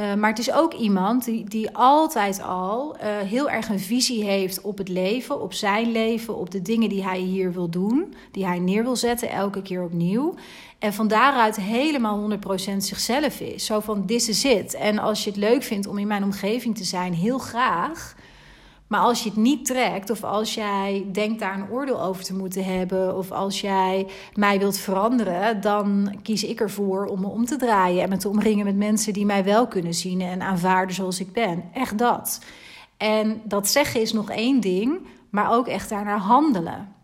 Uh, 0.00 0.14
maar 0.14 0.30
het 0.30 0.38
is 0.38 0.52
ook 0.52 0.74
iemand 0.74 1.24
die, 1.24 1.44
die 1.44 1.76
altijd 1.76 2.42
al 2.42 2.96
uh, 2.96 3.02
heel 3.18 3.50
erg 3.50 3.68
een 3.68 3.80
visie 3.80 4.24
heeft 4.24 4.60
op 4.60 4.78
het 4.78 4.88
leven, 4.88 5.40
op 5.40 5.52
zijn 5.52 5.92
leven, 5.92 6.36
op 6.36 6.50
de 6.50 6.62
dingen 6.62 6.88
die 6.88 7.04
hij 7.04 7.18
hier 7.18 7.52
wil 7.52 7.68
doen, 7.68 8.14
die 8.30 8.46
hij 8.46 8.58
neer 8.58 8.82
wil 8.82 8.96
zetten 8.96 9.30
elke 9.30 9.62
keer 9.62 9.82
opnieuw. 9.82 10.34
En 10.80 10.92
van 10.92 11.08
daaruit 11.08 11.56
helemaal 11.56 12.30
100% 12.30 12.36
zichzelf 12.76 13.40
is. 13.40 13.64
Zo 13.64 13.80
van, 13.80 14.06
this 14.06 14.28
is 14.28 14.44
it. 14.44 14.74
En 14.74 14.98
als 14.98 15.24
je 15.24 15.30
het 15.30 15.38
leuk 15.38 15.62
vindt 15.62 15.86
om 15.86 15.98
in 15.98 16.06
mijn 16.06 16.24
omgeving 16.24 16.76
te 16.76 16.84
zijn, 16.84 17.14
heel 17.14 17.38
graag. 17.38 18.14
Maar 18.86 19.00
als 19.00 19.22
je 19.22 19.28
het 19.28 19.38
niet 19.38 19.66
trekt, 19.66 20.10
of 20.10 20.24
als 20.24 20.54
jij 20.54 21.06
denkt 21.12 21.40
daar 21.40 21.54
een 21.54 21.70
oordeel 21.70 22.02
over 22.02 22.24
te 22.24 22.34
moeten 22.34 22.64
hebben, 22.64 23.16
of 23.16 23.30
als 23.30 23.60
jij 23.60 24.06
mij 24.34 24.58
wilt 24.58 24.78
veranderen, 24.78 25.60
dan 25.60 26.18
kies 26.22 26.44
ik 26.44 26.60
ervoor 26.60 27.06
om 27.06 27.20
me 27.20 27.26
om 27.26 27.44
te 27.44 27.56
draaien 27.56 28.02
en 28.02 28.08
me 28.08 28.16
te 28.16 28.28
omringen 28.28 28.64
met 28.64 28.76
mensen 28.76 29.12
die 29.12 29.26
mij 29.26 29.44
wel 29.44 29.66
kunnen 29.66 29.94
zien 29.94 30.20
en 30.20 30.42
aanvaarden 30.42 30.94
zoals 30.94 31.20
ik 31.20 31.32
ben. 31.32 31.64
Echt 31.72 31.98
dat. 31.98 32.40
En 32.96 33.40
dat 33.44 33.68
zeggen 33.68 34.00
is 34.00 34.12
nog 34.12 34.30
één 34.30 34.60
ding, 34.60 34.98
maar 35.30 35.52
ook 35.52 35.66
echt 35.66 35.88
daarnaar 35.88 36.18
handelen 36.18 36.98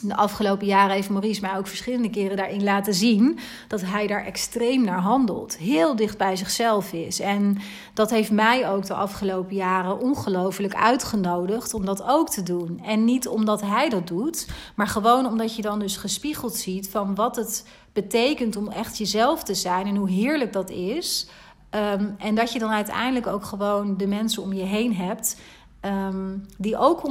de 0.00 0.16
afgelopen 0.16 0.66
jaren 0.66 0.94
heeft 0.94 1.08
Maurice 1.08 1.40
mij 1.40 1.56
ook 1.56 1.66
verschillende 1.66 2.10
keren 2.10 2.36
daarin 2.36 2.62
laten 2.62 2.94
zien 2.94 3.38
dat 3.68 3.82
hij 3.84 4.06
daar 4.06 4.24
extreem 4.24 4.84
naar 4.84 5.00
handelt. 5.00 5.56
Heel 5.56 5.96
dicht 5.96 6.18
bij 6.18 6.36
zichzelf 6.36 6.92
is. 6.92 7.20
En 7.20 7.58
dat 7.94 8.10
heeft 8.10 8.30
mij 8.30 8.70
ook 8.70 8.86
de 8.86 8.94
afgelopen 8.94 9.56
jaren 9.56 10.00
ongelooflijk 10.00 10.74
uitgenodigd 10.74 11.74
om 11.74 11.84
dat 11.84 12.02
ook 12.02 12.28
te 12.28 12.42
doen. 12.42 12.80
En 12.84 13.04
niet 13.04 13.28
omdat 13.28 13.60
hij 13.60 13.88
dat 13.88 14.06
doet, 14.06 14.48
maar 14.74 14.88
gewoon 14.88 15.26
omdat 15.26 15.56
je 15.56 15.62
dan 15.62 15.78
dus 15.78 15.96
gespiegeld 15.96 16.54
ziet 16.54 16.90
van 16.90 17.14
wat 17.14 17.36
het 17.36 17.64
betekent 17.92 18.56
om 18.56 18.68
echt 18.68 18.98
jezelf 18.98 19.42
te 19.42 19.54
zijn 19.54 19.86
en 19.86 19.96
hoe 19.96 20.10
heerlijk 20.10 20.52
dat 20.52 20.70
is. 20.70 21.28
Um, 21.70 22.14
en 22.18 22.34
dat 22.34 22.52
je 22.52 22.58
dan 22.58 22.70
uiteindelijk 22.70 23.26
ook 23.26 23.44
gewoon 23.44 23.96
de 23.96 24.06
mensen 24.06 24.42
om 24.42 24.52
je 24.52 24.62
heen 24.62 24.94
hebt 24.94 25.36
Um, 25.84 26.46
die 26.56 26.76
ook 26.76 27.02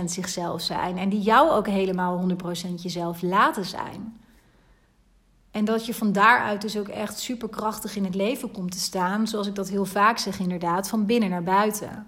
100% 0.00 0.04
zichzelf 0.04 0.60
zijn 0.60 0.98
en 0.98 1.08
die 1.08 1.20
jou 1.20 1.50
ook 1.50 1.66
helemaal 1.66 2.28
100% 2.70 2.74
jezelf 2.76 3.22
laten 3.22 3.64
zijn. 3.64 4.20
En 5.50 5.64
dat 5.64 5.86
je 5.86 5.94
van 5.94 6.12
daaruit 6.12 6.60
dus 6.60 6.78
ook 6.78 6.88
echt 6.88 7.18
superkrachtig 7.18 7.96
in 7.96 8.04
het 8.04 8.14
leven 8.14 8.50
komt 8.50 8.72
te 8.72 8.78
staan, 8.78 9.26
zoals 9.26 9.46
ik 9.46 9.54
dat 9.54 9.68
heel 9.68 9.84
vaak 9.84 10.18
zeg, 10.18 10.38
inderdaad, 10.38 10.88
van 10.88 11.06
binnen 11.06 11.30
naar 11.30 11.42
buiten. 11.42 12.06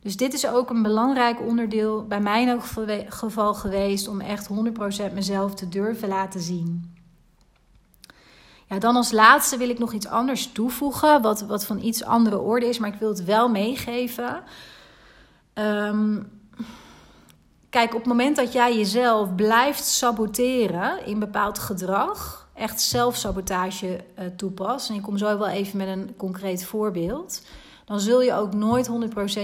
Dus 0.00 0.16
dit 0.16 0.32
is 0.32 0.46
ook 0.46 0.70
een 0.70 0.82
belangrijk 0.82 1.40
onderdeel 1.40 2.06
bij 2.06 2.20
mij 2.20 2.42
in 2.42 2.62
geval 3.08 3.54
geweest 3.54 4.08
om 4.08 4.20
echt 4.20 4.48
100% 4.48 5.14
mezelf 5.14 5.54
te 5.54 5.68
durven 5.68 6.08
laten 6.08 6.40
zien. 6.40 6.94
Ja, 8.66 8.78
dan 8.78 8.96
als 8.96 9.12
laatste 9.12 9.56
wil 9.56 9.68
ik 9.68 9.78
nog 9.78 9.92
iets 9.92 10.06
anders 10.06 10.52
toevoegen, 10.52 11.22
wat, 11.22 11.40
wat 11.40 11.64
van 11.64 11.78
iets 11.78 12.04
andere 12.04 12.38
orde 12.38 12.66
is, 12.66 12.78
maar 12.78 12.92
ik 12.92 12.98
wil 12.98 13.08
het 13.08 13.24
wel 13.24 13.48
meegeven. 13.48 14.42
Um, 15.54 16.30
kijk, 17.70 17.94
op 17.94 17.98
het 17.98 18.08
moment 18.08 18.36
dat 18.36 18.52
jij 18.52 18.76
jezelf 18.76 19.34
blijft 19.34 19.84
saboteren 19.84 21.06
in 21.06 21.18
bepaald 21.18 21.58
gedrag, 21.58 22.48
echt 22.54 22.80
zelfsabotage 22.80 23.86
uh, 24.18 24.24
toepast, 24.36 24.88
en 24.88 24.94
ik 24.94 25.02
kom 25.02 25.18
zo 25.18 25.38
wel 25.38 25.48
even 25.48 25.76
met 25.76 25.88
een 25.88 26.16
concreet 26.16 26.64
voorbeeld, 26.64 27.42
dan 27.84 28.00
zul 28.00 28.22
je 28.22 28.34
ook 28.34 28.54
nooit 28.54 28.90
100% 28.90 28.92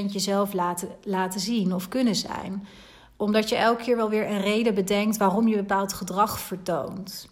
jezelf 0.06 0.52
laten, 0.52 0.88
laten 1.02 1.40
zien 1.40 1.74
of 1.74 1.88
kunnen 1.88 2.14
zijn. 2.14 2.66
Omdat 3.16 3.48
je 3.48 3.56
elke 3.56 3.82
keer 3.82 3.96
wel 3.96 4.10
weer 4.10 4.30
een 4.30 4.40
reden 4.40 4.74
bedenkt 4.74 5.16
waarom 5.16 5.48
je 5.48 5.56
bepaald 5.56 5.92
gedrag 5.92 6.38
vertoont. 6.38 7.28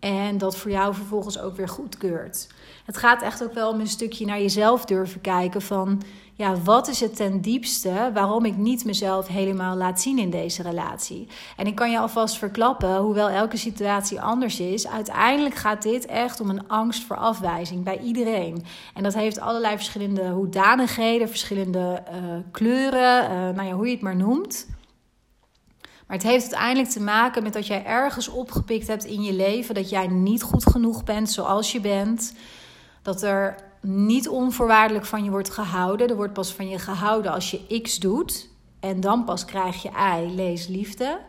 En 0.00 0.38
dat 0.38 0.56
voor 0.56 0.70
jou 0.70 0.94
vervolgens 0.94 1.38
ook 1.38 1.56
weer 1.56 1.68
goedkeurt. 1.68 2.48
Het 2.84 2.96
gaat 2.96 3.22
echt 3.22 3.44
ook 3.44 3.54
wel 3.54 3.70
om 3.70 3.80
een 3.80 3.86
stukje 3.86 4.26
naar 4.26 4.40
jezelf 4.40 4.84
durven 4.84 5.20
kijken 5.20 5.62
van 5.62 6.02
ja, 6.36 6.56
wat 6.56 6.88
is 6.88 7.00
het 7.00 7.16
ten 7.16 7.40
diepste 7.40 8.10
waarom 8.14 8.44
ik 8.44 8.56
niet 8.56 8.84
mezelf 8.84 9.26
helemaal 9.26 9.76
laat 9.76 10.00
zien 10.00 10.18
in 10.18 10.30
deze 10.30 10.62
relatie? 10.62 11.28
En 11.56 11.66
ik 11.66 11.74
kan 11.74 11.90
je 11.90 11.98
alvast 11.98 12.38
verklappen, 12.38 12.96
hoewel 12.96 13.28
elke 13.28 13.56
situatie 13.56 14.20
anders 14.20 14.60
is, 14.60 14.88
uiteindelijk 14.88 15.54
gaat 15.54 15.82
dit 15.82 16.06
echt 16.06 16.40
om 16.40 16.50
een 16.50 16.68
angst 16.68 17.04
voor 17.04 17.16
afwijzing 17.16 17.84
bij 17.84 17.98
iedereen. 17.98 18.64
En 18.94 19.02
dat 19.02 19.14
heeft 19.14 19.40
allerlei 19.40 19.76
verschillende 19.76 20.28
hoedanigheden, 20.28 21.28
verschillende 21.28 22.02
uh, 22.12 22.16
kleuren, 22.50 23.24
uh, 23.24 23.30
nou 23.30 23.62
ja, 23.62 23.74
hoe 23.74 23.86
je 23.86 23.92
het 23.92 24.02
maar 24.02 24.16
noemt. 24.16 24.66
Maar 26.06 26.16
het 26.16 26.26
heeft 26.26 26.42
uiteindelijk 26.42 26.88
te 26.88 27.02
maken 27.02 27.42
met 27.42 27.52
dat 27.52 27.66
jij 27.66 27.84
ergens 27.84 28.28
opgepikt 28.28 28.86
hebt 28.86 29.04
in 29.04 29.22
je 29.22 29.32
leven 29.32 29.74
dat 29.74 29.90
jij 29.90 30.06
niet 30.06 30.42
goed 30.42 30.66
genoeg 30.66 31.04
bent 31.04 31.30
zoals 31.30 31.72
je 31.72 31.80
bent. 31.80 32.34
Dat 33.02 33.22
er 33.22 33.56
niet 33.86 34.28
onvoorwaardelijk 34.28 35.06
van 35.06 35.24
je 35.24 35.30
wordt 35.30 35.50
gehouden. 35.50 36.08
Er 36.08 36.16
wordt 36.16 36.32
pas 36.32 36.52
van 36.52 36.68
je 36.68 36.78
gehouden 36.78 37.32
als 37.32 37.50
je 37.50 37.80
X 37.82 37.98
doet. 37.98 38.48
En 38.80 39.00
dan 39.00 39.24
pas 39.24 39.44
krijg 39.44 39.82
je 39.82 39.88
Y, 39.88 40.34
lees 40.34 40.66
liefde. 40.66 41.20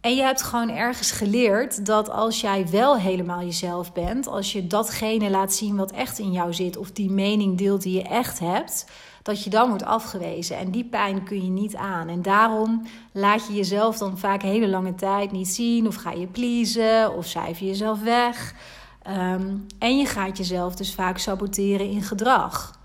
En 0.00 0.16
je 0.16 0.22
hebt 0.22 0.42
gewoon 0.42 0.68
ergens 0.68 1.10
geleerd 1.10 1.86
dat 1.86 2.10
als 2.10 2.40
jij 2.40 2.68
wel 2.70 2.96
helemaal 2.96 3.40
jezelf 3.40 3.92
bent, 3.92 4.26
als 4.26 4.52
je 4.52 4.66
datgene 4.66 5.30
laat 5.30 5.52
zien 5.52 5.76
wat 5.76 5.90
echt 5.90 6.18
in 6.18 6.32
jou 6.32 6.54
zit, 6.54 6.76
of 6.76 6.90
die 6.90 7.10
mening 7.10 7.58
deelt 7.58 7.82
die 7.82 7.94
je 7.94 8.02
echt 8.02 8.38
hebt, 8.38 8.86
dat 9.22 9.44
je 9.44 9.50
dan 9.50 9.68
wordt 9.68 9.84
afgewezen. 9.84 10.58
En 10.58 10.70
die 10.70 10.84
pijn 10.84 11.24
kun 11.24 11.44
je 11.44 11.50
niet 11.50 11.76
aan. 11.76 12.08
En 12.08 12.22
daarom 12.22 12.86
laat 13.12 13.46
je 13.46 13.54
jezelf 13.54 13.98
dan 13.98 14.18
vaak 14.18 14.42
hele 14.42 14.68
lange 14.68 14.94
tijd 14.94 15.32
niet 15.32 15.48
zien, 15.48 15.86
of 15.86 15.94
ga 15.94 16.10
je 16.10 16.26
pleasen, 16.26 17.16
of 17.16 17.26
cijf 17.26 17.58
je 17.58 17.66
jezelf 17.66 18.02
weg. 18.02 18.54
Ehm, 19.02 19.56
en 19.78 19.98
je 19.98 20.06
gaat 20.06 20.36
jezelf 20.36 20.74
dus 20.74 20.94
vaak 20.94 21.18
saboteren 21.18 21.90
in 21.90 22.02
gedrag. 22.02 22.78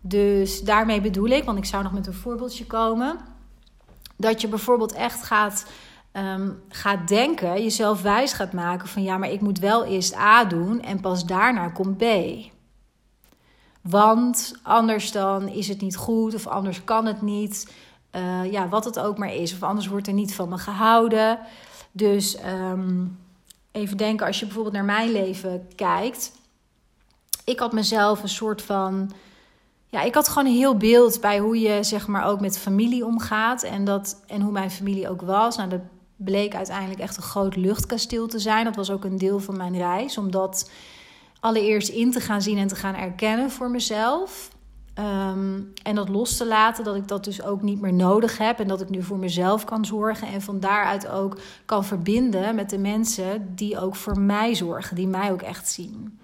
Dus 0.00 0.62
daarmee 0.62 1.00
bedoel 1.00 1.28
ik, 1.28 1.44
want 1.44 1.58
ik 1.58 1.64
zou 1.64 1.82
nog 1.82 1.92
met 1.92 2.06
een 2.06 2.14
voorbeeldje 2.14 2.66
komen, 2.66 3.18
dat 4.16 4.40
je 4.40 4.48
bijvoorbeeld 4.48 4.92
echt 4.92 5.22
gaat, 5.22 5.66
um, 6.12 6.62
gaat 6.68 7.08
denken, 7.08 7.62
jezelf 7.62 8.02
wijs 8.02 8.32
gaat 8.32 8.52
maken 8.52 8.88
van 8.88 9.02
ja, 9.02 9.18
maar 9.18 9.30
ik 9.30 9.40
moet 9.40 9.58
wel 9.58 9.84
eerst 9.84 10.16
A 10.16 10.44
doen 10.44 10.82
en 10.82 11.00
pas 11.00 11.26
daarna 11.26 11.68
komt 11.68 11.96
B. 11.96 12.04
Want 13.80 14.54
anders 14.62 15.12
dan 15.12 15.48
is 15.48 15.68
het 15.68 15.80
niet 15.80 15.96
goed 15.96 16.34
of 16.34 16.46
anders 16.46 16.84
kan 16.84 17.06
het 17.06 17.22
niet. 17.22 17.72
Uh, 18.16 18.52
ja, 18.52 18.68
wat 18.68 18.84
het 18.84 18.98
ook 18.98 19.18
maar 19.18 19.34
is. 19.34 19.52
Of 19.52 19.62
anders 19.62 19.86
wordt 19.86 20.06
er 20.06 20.12
niet 20.12 20.34
van 20.34 20.48
me 20.48 20.58
gehouden. 20.58 21.38
Dus 21.92 22.38
um, 22.46 23.18
even 23.78 23.96
denken, 23.96 24.26
als 24.26 24.38
je 24.38 24.44
bijvoorbeeld 24.44 24.74
naar 24.74 24.84
mijn 24.84 25.12
leven 25.12 25.68
kijkt. 25.74 26.32
Ik 27.44 27.58
had 27.58 27.72
mezelf 27.72 28.22
een 28.22 28.28
soort 28.28 28.62
van. 28.62 29.12
Ja, 29.90 30.02
ik 30.02 30.14
had 30.14 30.28
gewoon 30.28 30.46
een 30.46 30.58
heel 30.58 30.76
beeld 30.76 31.20
bij 31.20 31.38
hoe 31.38 31.60
je 31.60 31.82
zeg 31.82 32.06
maar 32.06 32.24
ook 32.24 32.40
met 32.40 32.58
familie 32.58 33.06
omgaat. 33.06 33.62
En, 33.62 33.84
dat, 33.84 34.22
en 34.26 34.40
hoe 34.40 34.52
mijn 34.52 34.70
familie 34.70 35.08
ook 35.08 35.22
was. 35.22 35.56
Nou, 35.56 35.68
dat 35.68 35.80
bleek 36.16 36.54
uiteindelijk 36.54 37.00
echt 37.00 37.16
een 37.16 37.22
groot 37.22 37.56
luchtkasteel 37.56 38.26
te 38.26 38.38
zijn. 38.38 38.64
Dat 38.64 38.76
was 38.76 38.90
ook 38.90 39.04
een 39.04 39.18
deel 39.18 39.40
van 39.40 39.56
mijn 39.56 39.76
reis. 39.76 40.18
Omdat 40.18 40.70
allereerst 41.40 41.88
in 41.88 42.10
te 42.10 42.20
gaan 42.20 42.42
zien 42.42 42.58
en 42.58 42.68
te 42.68 42.76
gaan 42.76 42.94
erkennen 42.94 43.50
voor 43.50 43.70
mezelf. 43.70 44.50
Ehm, 44.98 45.60
en 45.82 45.94
dat 45.94 46.08
los 46.08 46.36
te 46.36 46.46
laten, 46.46 46.84
dat 46.84 46.96
ik 46.96 47.08
dat 47.08 47.24
dus 47.24 47.42
ook 47.42 47.62
niet 47.62 47.80
meer 47.80 47.92
nodig 47.92 48.38
heb. 48.38 48.58
En 48.58 48.68
dat 48.68 48.80
ik 48.80 48.88
nu 48.88 49.02
voor 49.02 49.18
mezelf 49.18 49.64
kan 49.64 49.84
zorgen. 49.84 50.28
En 50.28 50.42
van 50.42 50.60
daaruit 50.60 51.08
ook 51.08 51.38
kan 51.64 51.84
verbinden 51.84 52.54
met 52.54 52.70
de 52.70 52.78
mensen 52.78 53.54
die 53.54 53.80
ook 53.80 53.96
voor 53.96 54.20
mij 54.20 54.54
zorgen. 54.54 54.96
Die 54.96 55.06
mij 55.06 55.32
ook 55.32 55.42
echt 55.42 55.68
zien. 55.68 56.18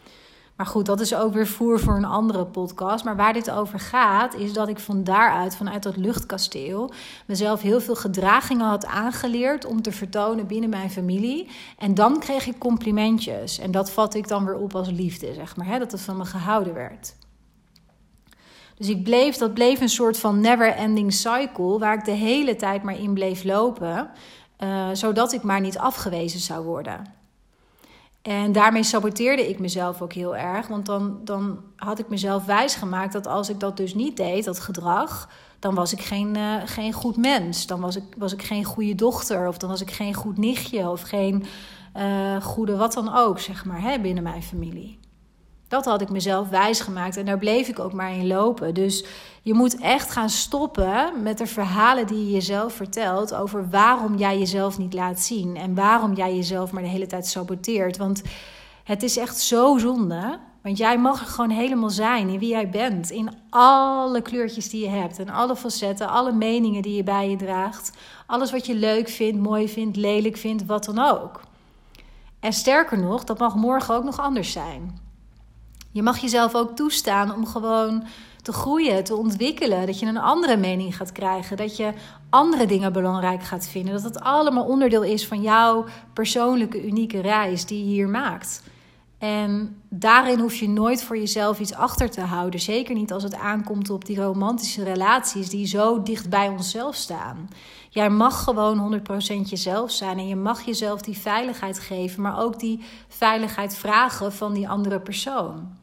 Maar 0.57 0.67
goed, 0.67 0.87
dat 0.87 1.01
is 1.01 1.15
ook 1.15 1.33
weer 1.33 1.47
voer 1.47 1.81
voor 1.81 1.97
een 1.97 2.05
andere 2.05 2.47
podcast. 2.47 3.05
Maar 3.05 3.17
waar 3.17 3.33
dit 3.33 3.51
over 3.51 3.81
gaat, 3.81 4.35
is 4.35 4.53
dat 4.53 4.69
ik 4.69 4.79
van 4.79 5.05
daaruit, 5.05 5.57
vanuit 5.57 5.83
dat 5.83 5.97
luchtkasteel, 5.97 6.93
mezelf 7.27 7.61
heel 7.61 7.81
veel 7.81 7.97
gedragingen 7.97 8.67
had 8.67 8.87
aangeleerd 8.87 9.65
om 9.65 9.83
te 9.83 9.93
vertonen 9.93 10.47
binnen 10.47 10.71
mijn 10.71 10.91
familie. 10.91 11.49
En 11.79 11.95
dan 11.95 12.19
kreeg 12.19 12.47
ik 12.47 12.59
complimentjes. 12.59 13.59
En 13.59 13.71
dat 13.71 13.91
vat 13.91 14.15
ik 14.15 14.29
dan 14.29 14.45
weer 14.45 14.57
op 14.57 14.75
als 14.75 14.91
liefde, 14.91 15.35
zeg 15.35 15.57
maar. 15.57 15.67
Hè? 15.67 15.79
Dat 15.79 15.93
het 15.93 16.01
van 16.01 16.17
me 16.17 16.25
gehouden 16.25 16.75
werd. 16.75 17.15
Dus 18.75 18.89
ik 18.89 19.03
bleef, 19.03 19.37
dat 19.37 19.55
bleef 19.55 19.81
een 19.81 19.89
soort 19.89 20.19
van 20.19 20.41
never-ending 20.41 21.13
cycle, 21.13 21.79
waar 21.79 21.95
ik 21.95 22.05
de 22.05 22.11
hele 22.11 22.57
tijd 22.57 22.83
maar 22.83 22.99
in 22.99 23.15
bleef 23.15 23.45
lopen, 23.45 24.11
uh, 24.59 24.89
zodat 24.93 25.33
ik 25.33 25.43
maar 25.43 25.61
niet 25.61 25.79
afgewezen 25.79 26.41
zou 26.41 26.65
worden. 26.65 27.15
En 28.23 28.53
daarmee 28.53 28.83
saboteerde 28.83 29.49
ik 29.49 29.59
mezelf 29.59 30.03
ook 30.03 30.13
heel 30.13 30.37
erg, 30.37 30.67
want 30.67 30.87
dan, 30.87 31.21
dan 31.25 31.61
had 31.77 31.99
ik 31.99 32.09
mezelf 32.09 32.45
wijsgemaakt 32.45 33.13
dat 33.13 33.27
als 33.27 33.49
ik 33.49 33.61
dat 33.61 33.77
dus 33.77 33.95
niet 33.95 34.17
deed, 34.17 34.45
dat 34.45 34.61
gedrag, 34.61 35.29
dan 35.59 35.75
was 35.75 35.93
ik 35.93 36.01
geen, 36.01 36.37
uh, 36.37 36.55
geen 36.65 36.93
goed 36.93 37.17
mens. 37.17 37.67
Dan 37.67 37.81
was 37.81 37.97
ik, 37.97 38.05
was 38.17 38.33
ik 38.33 38.43
geen 38.43 38.65
goede 38.65 38.95
dochter, 38.95 39.49
of 39.49 39.59
dan 39.59 39.71
was 39.71 39.81
ik 39.81 39.91
geen 39.91 40.15
goed 40.15 40.39
nichtje, 40.39 40.91
of 40.91 41.01
geen 41.01 41.45
uh, 41.97 42.43
goede 42.43 42.77
wat 42.77 42.93
dan 42.93 43.15
ook, 43.15 43.41
zeg 43.41 43.65
maar, 43.65 43.83
hè, 43.83 44.01
binnen 44.01 44.23
mijn 44.23 44.43
familie. 44.43 44.99
Dat 45.75 45.85
had 45.85 46.01
ik 46.01 46.11
mezelf 46.11 46.49
wijsgemaakt 46.49 47.17
en 47.17 47.25
daar 47.25 47.39
bleef 47.39 47.69
ik 47.69 47.79
ook 47.79 47.93
maar 47.93 48.13
in 48.13 48.27
lopen. 48.27 48.75
Dus 48.75 49.05
je 49.43 49.55
moet 49.55 49.77
echt 49.79 50.11
gaan 50.11 50.31
stoppen 50.31 51.23
met 51.23 51.39
de 51.39 51.47
verhalen 51.47 52.07
die 52.07 52.27
je 52.27 52.33
jezelf 52.33 52.73
vertelt 52.73 53.35
over 53.35 53.71
waarom 53.71 54.17
jij 54.17 54.39
jezelf 54.39 54.79
niet 54.79 54.95
laat 54.95 55.21
zien 55.21 55.57
en 55.57 55.75
waarom 55.75 56.15
jij 56.15 56.37
jezelf 56.37 56.73
maar 56.73 56.83
de 56.83 56.89
hele 56.89 57.07
tijd 57.07 57.27
saboteert. 57.27 57.97
Want 57.97 58.23
het 58.85 59.03
is 59.03 59.17
echt 59.17 59.39
zo 59.39 59.79
zonde. 59.79 60.39
Want 60.63 60.79
jij 60.79 60.99
mag 60.99 61.21
er 61.21 61.27
gewoon 61.27 61.51
helemaal 61.51 61.91
zijn 61.91 62.29
in 62.29 62.39
wie 62.39 62.49
jij 62.49 62.71
bent. 62.71 63.11
In 63.11 63.31
alle 63.51 64.23
kleurtjes 64.23 64.69
die 64.69 64.83
je 64.85 64.91
hebt. 64.91 65.19
En 65.19 65.29
alle 65.29 65.57
facetten, 65.57 66.09
alle 66.09 66.33
meningen 66.33 66.83
die 66.83 66.97
je 66.97 67.05
bij 67.05 67.31
je 67.31 67.37
draagt. 67.37 67.91
Alles 68.27 68.51
wat 68.51 68.67
je 68.67 68.75
leuk 68.75 69.09
vindt, 69.09 69.43
mooi 69.43 69.69
vindt, 69.69 69.97
lelijk 69.97 70.37
vindt, 70.37 70.67
wat 70.67 70.85
dan 70.85 70.99
ook. 70.99 71.41
En 72.41 72.53
sterker 72.53 72.99
nog, 72.99 73.25
dat 73.25 73.39
mag 73.39 73.55
morgen 73.55 73.95
ook 73.95 74.05
nog 74.05 74.21
anders 74.21 74.53
zijn. 74.53 75.04
Je 75.94 76.02
mag 76.02 76.18
jezelf 76.18 76.54
ook 76.54 76.76
toestaan 76.76 77.35
om 77.35 77.46
gewoon 77.46 78.04
te 78.42 78.52
groeien, 78.52 79.04
te 79.04 79.16
ontwikkelen. 79.16 79.87
Dat 79.87 79.98
je 79.98 80.07
een 80.07 80.18
andere 80.18 80.57
mening 80.57 80.96
gaat 80.96 81.12
krijgen. 81.12 81.57
Dat 81.57 81.76
je 81.76 81.92
andere 82.30 82.66
dingen 82.66 82.92
belangrijk 82.92 83.42
gaat 83.42 83.66
vinden. 83.66 83.92
Dat 83.92 84.02
het 84.02 84.20
allemaal 84.20 84.64
onderdeel 84.64 85.02
is 85.02 85.26
van 85.26 85.42
jouw 85.42 85.85
persoonlijke, 86.12 86.87
unieke 86.87 87.20
reis 87.20 87.66
die 87.66 87.78
je 87.78 87.90
hier 87.90 88.09
maakt. 88.09 88.62
En 89.18 89.83
daarin 89.88 90.38
hoef 90.38 90.54
je 90.54 90.68
nooit 90.68 91.02
voor 91.02 91.18
jezelf 91.18 91.61
iets 91.61 91.74
achter 91.74 92.11
te 92.11 92.20
houden. 92.20 92.61
Zeker 92.61 92.94
niet 92.94 93.12
als 93.12 93.22
het 93.22 93.35
aankomt 93.35 93.90
op 93.90 94.04
die 94.04 94.20
romantische 94.20 94.85
relaties 94.85 95.48
die 95.48 95.66
zo 95.66 96.02
dicht 96.02 96.30
bij 96.30 96.48
onszelf 96.48 96.94
staan. 96.94 97.48
Jij 97.90 98.11
mag 98.11 98.44
gewoon 98.44 99.02
100% 99.44 99.48
jezelf 99.48 99.90
zijn 99.90 100.18
en 100.18 100.28
je 100.28 100.37
mag 100.37 100.62
jezelf 100.62 101.00
die 101.00 101.18
veiligheid 101.18 101.78
geven, 101.78 102.22
maar 102.22 102.40
ook 102.40 102.59
die 102.59 102.85
veiligheid 103.09 103.76
vragen 103.76 104.33
van 104.33 104.52
die 104.52 104.68
andere 104.68 105.00
persoon. 105.00 105.83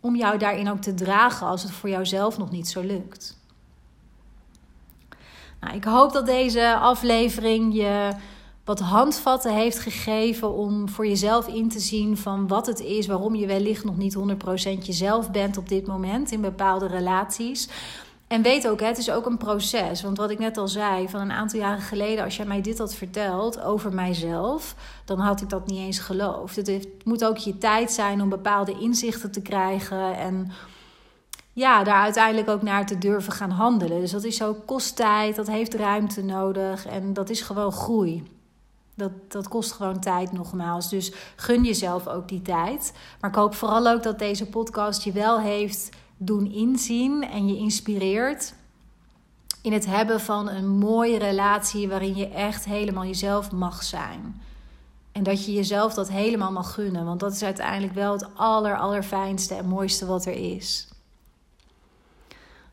Om 0.00 0.16
jou 0.16 0.38
daarin 0.38 0.70
ook 0.70 0.80
te 0.80 0.94
dragen 0.94 1.46
als 1.46 1.62
het 1.62 1.72
voor 1.72 1.88
jouzelf 1.88 2.38
nog 2.38 2.50
niet 2.50 2.68
zo 2.68 2.80
lukt. 2.80 3.38
Nou, 5.60 5.74
ik 5.74 5.84
hoop 5.84 6.12
dat 6.12 6.26
deze 6.26 6.76
aflevering 6.76 7.74
je 7.74 8.10
wat 8.64 8.80
handvatten 8.80 9.54
heeft 9.54 9.78
gegeven 9.78 10.52
om 10.54 10.88
voor 10.88 11.06
jezelf 11.06 11.46
in 11.46 11.68
te 11.68 11.80
zien 11.80 12.16
van 12.16 12.46
wat 12.46 12.66
het 12.66 12.80
is, 12.80 13.06
waarom 13.06 13.34
je 13.34 13.46
wellicht 13.46 13.84
nog 13.84 13.96
niet 13.96 14.16
100% 14.16 14.18
jezelf 14.82 15.30
bent 15.30 15.56
op 15.56 15.68
dit 15.68 15.86
moment 15.86 16.30
in 16.30 16.40
bepaalde 16.40 16.86
relaties. 16.86 17.68
En 18.26 18.42
weet 18.42 18.68
ook, 18.68 18.80
het 18.80 18.98
is 18.98 19.10
ook 19.10 19.26
een 19.26 19.36
proces. 19.36 20.02
Want 20.02 20.16
wat 20.16 20.30
ik 20.30 20.38
net 20.38 20.56
al 20.56 20.68
zei, 20.68 21.08
van 21.08 21.20
een 21.20 21.32
aantal 21.32 21.60
jaren 21.60 21.82
geleden, 21.82 22.24
als 22.24 22.36
jij 22.36 22.46
mij 22.46 22.60
dit 22.60 22.78
had 22.78 22.94
verteld 22.94 23.60
over 23.60 23.92
mijzelf, 23.92 24.74
dan 25.04 25.18
had 25.18 25.40
ik 25.40 25.48
dat 25.48 25.66
niet 25.66 25.78
eens 25.78 25.98
geloofd. 25.98 26.56
Het 26.56 26.88
moet 27.04 27.24
ook 27.24 27.36
je 27.36 27.58
tijd 27.58 27.92
zijn 27.92 28.22
om 28.22 28.28
bepaalde 28.28 28.78
inzichten 28.80 29.30
te 29.30 29.42
krijgen 29.42 30.16
en 30.16 30.52
ja, 31.52 31.84
daar 31.84 32.02
uiteindelijk 32.02 32.48
ook 32.48 32.62
naar 32.62 32.86
te 32.86 32.98
durven 32.98 33.32
gaan 33.32 33.50
handelen. 33.50 34.00
Dus 34.00 34.10
dat 34.10 34.24
is 34.24 34.36
zo 34.36 34.54
kost 34.64 34.96
tijd, 34.96 35.36
dat 35.36 35.46
heeft 35.46 35.74
ruimte 35.74 36.22
nodig 36.22 36.86
en 36.86 37.12
dat 37.12 37.30
is 37.30 37.40
gewoon 37.40 37.72
groei. 37.72 38.22
Dat, 38.94 39.12
dat 39.28 39.48
kost 39.48 39.72
gewoon 39.72 40.00
tijd 40.00 40.32
nogmaals. 40.32 40.88
Dus 40.88 41.12
gun 41.36 41.64
jezelf 41.64 42.08
ook 42.08 42.28
die 42.28 42.42
tijd. 42.42 42.92
Maar 43.20 43.30
ik 43.30 43.36
hoop 43.36 43.54
vooral 43.54 43.86
ook 43.86 44.02
dat 44.02 44.18
deze 44.18 44.46
podcast 44.46 45.02
je 45.02 45.12
wel 45.12 45.40
heeft 45.40 45.88
doen 46.16 46.52
inzien 46.52 47.22
en 47.22 47.48
je 47.48 47.56
inspireert 47.56 48.54
in 49.62 49.72
het 49.72 49.86
hebben 49.86 50.20
van 50.20 50.48
een 50.48 50.68
mooie 50.68 51.18
relatie 51.18 51.88
waarin 51.88 52.16
je 52.16 52.28
echt 52.28 52.64
helemaal 52.64 53.04
jezelf 53.04 53.52
mag 53.52 53.82
zijn. 53.82 54.40
En 55.12 55.22
dat 55.22 55.44
je 55.44 55.52
jezelf 55.52 55.94
dat 55.94 56.10
helemaal 56.10 56.52
mag 56.52 56.74
gunnen, 56.74 57.04
want 57.04 57.20
dat 57.20 57.32
is 57.32 57.42
uiteindelijk 57.42 57.94
wel 57.94 58.12
het 58.12 58.26
aller 58.34 58.78
allerfijnste 58.78 59.54
en 59.54 59.66
mooiste 59.66 60.06
wat 60.06 60.26
er 60.26 60.54
is. 60.54 60.88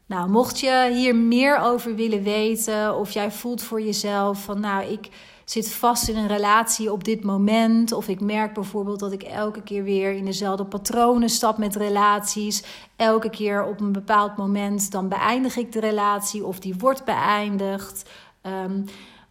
Nou, 0.06 0.30
mocht 0.30 0.60
je 0.60 0.90
hier 0.94 1.16
meer 1.16 1.58
over 1.58 1.96
willen 1.96 2.24
weten 2.24 2.96
of 2.96 3.12
jij 3.12 3.32
voelt 3.32 3.62
voor 3.62 3.82
jezelf 3.82 4.44
van 4.44 4.60
nou, 4.60 4.86
ik 4.86 5.10
zit 5.46 5.74
vast 5.74 6.10
in 6.10 6.16
een 6.16 6.28
relatie 6.28 6.92
op 6.92 7.04
dit 7.04 7.24
moment. 7.24 7.92
Of 7.92 8.08
ik 8.08 8.22
merk 8.22 8.54
bijvoorbeeld 8.54 9.00
dat 9.00 9.12
ik 9.12 9.24
elke 9.24 9.62
keer 9.62 9.84
weer 9.84 10.12
in 10.12 10.26
dezelfde 10.26 10.66
patronen 10.66 11.30
stap 11.30 11.58
met 11.58 11.76
relaties. 11.76 12.64
Elke 12.96 13.30
keer 13.30 13.66
op 13.66 13.80
een 13.80 13.92
bepaald 13.92 14.38
moment 14.38 14.92
dan 14.92 15.10
beëindig 15.10 15.58
ik 15.58 15.72
de 15.72 15.80
relatie 15.80 16.46
of 16.46 16.60
die 16.60 16.76
wordt 16.78 17.06
beëindigd. 17.06 18.10
Um, 18.42 18.86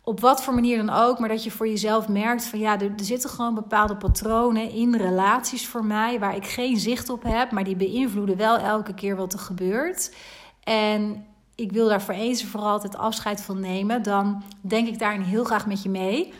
op 0.04 0.20
wat 0.20 0.42
voor 0.42 0.54
manier 0.54 0.76
dan 0.76 0.90
ook, 0.90 1.18
maar 1.18 1.28
dat 1.28 1.44
je 1.44 1.50
voor 1.50 1.68
jezelf 1.68 2.08
merkt 2.08 2.44
van 2.44 2.58
ja, 2.58 2.80
er, 2.80 2.92
er, 2.96 3.04
zitten 3.04 3.30
gewoon 3.30 3.54
bepaalde 3.54 3.96
patronen 3.96 4.70
in 4.70 4.94
relaties 4.96 5.68
voor 5.68 5.84
mij 5.84 6.18
waar 6.18 6.36
ik 6.36 6.46
geen 6.46 6.78
zicht 6.78 7.08
op 7.08 7.22
heb, 7.22 7.50
maar 7.50 7.64
die 7.64 7.76
beïnvloeden 7.76 8.36
wel 8.36 8.58
elke 8.58 8.94
keer 8.94 9.16
wat 9.16 9.32
er 9.32 9.38
gebeurt. 9.38 10.14
En 10.62 11.26
ik 11.62 11.72
wil 11.72 11.88
daar 11.88 12.02
voor 12.02 12.14
eens 12.14 12.42
en 12.42 12.48
voor 12.48 12.60
altijd 12.60 12.96
afscheid 12.96 13.40
van 13.40 13.60
nemen, 13.60 14.02
dan 14.02 14.42
denk 14.60 14.88
ik 14.88 14.98
daarin 14.98 15.20
heel 15.20 15.44
graag 15.44 15.66
met 15.66 15.82
je 15.82 15.88
mee. 15.88 16.32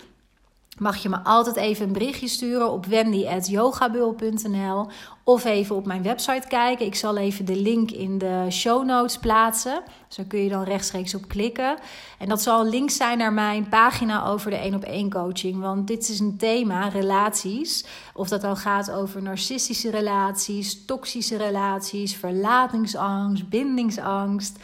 Mag 0.78 0.96
je 0.96 1.08
me 1.08 1.24
altijd 1.24 1.56
even 1.56 1.86
een 1.86 1.92
berichtje 1.92 2.28
sturen 2.28 2.70
op 2.70 2.86
wendy.yogabul.nl 2.86 4.88
of 5.24 5.44
even 5.44 5.76
op 5.76 5.86
mijn 5.86 6.02
website 6.02 6.48
kijken. 6.48 6.86
Ik 6.86 6.94
zal 6.94 7.16
even 7.16 7.44
de 7.44 7.56
link 7.56 7.90
in 7.90 8.18
de 8.18 8.46
show 8.50 8.84
notes 8.84 9.18
plaatsen. 9.18 9.82
Dus 10.06 10.16
daar 10.16 10.26
kun 10.26 10.42
je 10.42 10.48
dan 10.48 10.62
rechtstreeks 10.62 11.14
op 11.14 11.28
klikken. 11.28 11.78
En 12.18 12.28
dat 12.28 12.42
zal 12.42 12.60
een 12.60 12.68
link 12.68 12.90
zijn 12.90 13.18
naar 13.18 13.32
mijn 13.32 13.68
pagina 13.68 14.26
over 14.26 14.50
de 14.50 14.56
1 14.56 14.74
op 14.74 14.82
1 14.82 15.10
coaching. 15.10 15.60
Want 15.60 15.86
dit 15.86 16.08
is 16.08 16.20
een 16.20 16.36
thema, 16.36 16.88
relaties. 16.88 17.84
Of 18.14 18.28
dat 18.28 18.40
dan 18.40 18.56
gaat 18.56 18.90
over 18.90 19.22
narcistische 19.22 19.90
relaties, 19.90 20.84
toxische 20.84 21.36
relaties, 21.36 22.16
verlatingsangst, 22.16 23.48
bindingsangst. 23.48 24.58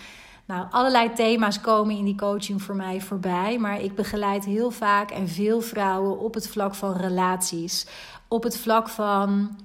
Nou, 0.48 0.66
allerlei 0.70 1.12
thema's 1.12 1.60
komen 1.60 1.96
in 1.96 2.04
die 2.04 2.14
coaching 2.14 2.62
voor 2.62 2.76
mij 2.76 3.00
voorbij. 3.00 3.58
Maar 3.58 3.80
ik 3.80 3.94
begeleid 3.94 4.44
heel 4.44 4.70
vaak 4.70 5.10
en 5.10 5.28
veel 5.28 5.60
vrouwen 5.60 6.18
op 6.18 6.34
het 6.34 6.48
vlak 6.48 6.74
van 6.74 6.92
relaties. 6.92 7.86
Op 8.28 8.42
het 8.42 8.58
vlak 8.58 8.88
van 8.88 9.58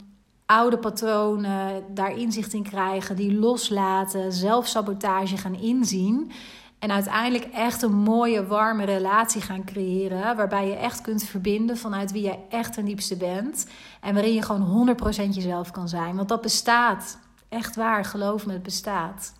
oude 0.46 0.78
patronen, 0.78 1.84
daar 1.94 2.18
inzicht 2.18 2.54
in 2.54 2.64
krijgen, 2.64 3.16
die 3.16 3.34
loslaten, 3.34 4.32
zelfsabotage 4.32 5.38
gaan 5.38 5.56
inzien. 5.56 6.32
En 6.80 6.92
uiteindelijk 6.92 7.46
echt 7.54 7.82
een 7.82 7.96
mooie, 7.96 8.48
warme 8.48 8.84
relatie 8.86 9.42
gaan 9.42 9.66
creëren. 9.66 10.36
Waarbij 10.36 10.68
je 10.68 10.76
echt 10.76 11.02
kunt 11.02 11.24
verbinden 11.24 11.78
vanuit 11.78 12.12
wie 12.12 12.24
jij 12.24 12.40
echt 12.50 12.74
ten 12.74 12.86
diepste 12.86 13.18
bent. 13.18 13.68
En 14.02 14.14
waarin 14.14 14.34
je 14.34 14.42
gewoon 14.42 14.96
100% 14.98 15.30
jezelf 15.30 15.72
kan 15.72 15.90
zijn. 15.90 16.16
Want 16.16 16.30
dat 16.30 16.42
bestaat. 16.42 17.18
Echt 17.50 17.76
waar, 17.76 18.06
geloof 18.06 18.46
me, 18.46 18.54
het 18.54 18.64
bestaat. 18.64 19.34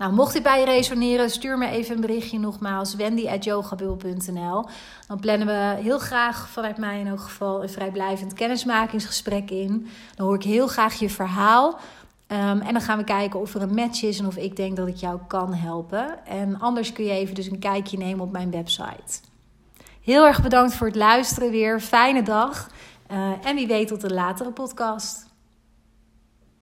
Nou, 0.00 0.12
mocht 0.12 0.32
dit 0.32 0.42
bij 0.42 0.58
je 0.58 0.64
resoneren, 0.64 1.30
stuur 1.30 1.58
me 1.58 1.68
even 1.68 1.94
een 1.94 2.00
berichtje 2.00 2.38
nogmaals. 2.38 2.94
wendy.yogabul.nl 2.94 4.66
Dan 5.06 5.20
plannen 5.20 5.46
we 5.46 5.82
heel 5.82 5.98
graag, 5.98 6.48
vanuit 6.48 6.76
mij 6.76 7.00
in 7.00 7.06
elk 7.06 7.20
geval, 7.20 7.62
een 7.62 7.68
vrijblijvend 7.68 8.32
kennismakingsgesprek 8.32 9.50
in. 9.50 9.88
Dan 10.14 10.26
hoor 10.26 10.34
ik 10.34 10.42
heel 10.42 10.66
graag 10.66 10.94
je 10.94 11.10
verhaal. 11.10 11.78
Um, 12.28 12.60
en 12.60 12.72
dan 12.72 12.80
gaan 12.80 12.98
we 12.98 13.04
kijken 13.04 13.40
of 13.40 13.54
er 13.54 13.62
een 13.62 13.74
match 13.74 14.02
is 14.02 14.18
en 14.18 14.26
of 14.26 14.36
ik 14.36 14.56
denk 14.56 14.76
dat 14.76 14.88
ik 14.88 14.96
jou 14.96 15.20
kan 15.26 15.54
helpen. 15.54 16.26
En 16.26 16.60
anders 16.60 16.92
kun 16.92 17.04
je 17.04 17.12
even 17.12 17.34
dus 17.34 17.50
een 17.50 17.58
kijkje 17.58 17.98
nemen 17.98 18.24
op 18.24 18.32
mijn 18.32 18.50
website. 18.50 19.20
Heel 20.02 20.26
erg 20.26 20.42
bedankt 20.42 20.74
voor 20.74 20.86
het 20.86 20.96
luisteren 20.96 21.50
weer. 21.50 21.80
Fijne 21.80 22.22
dag. 22.22 22.70
Uh, 23.10 23.32
en 23.42 23.54
wie 23.54 23.66
weet 23.66 23.88
tot 23.88 24.02
een 24.02 24.14
latere 24.14 24.50
podcast. 24.50 25.29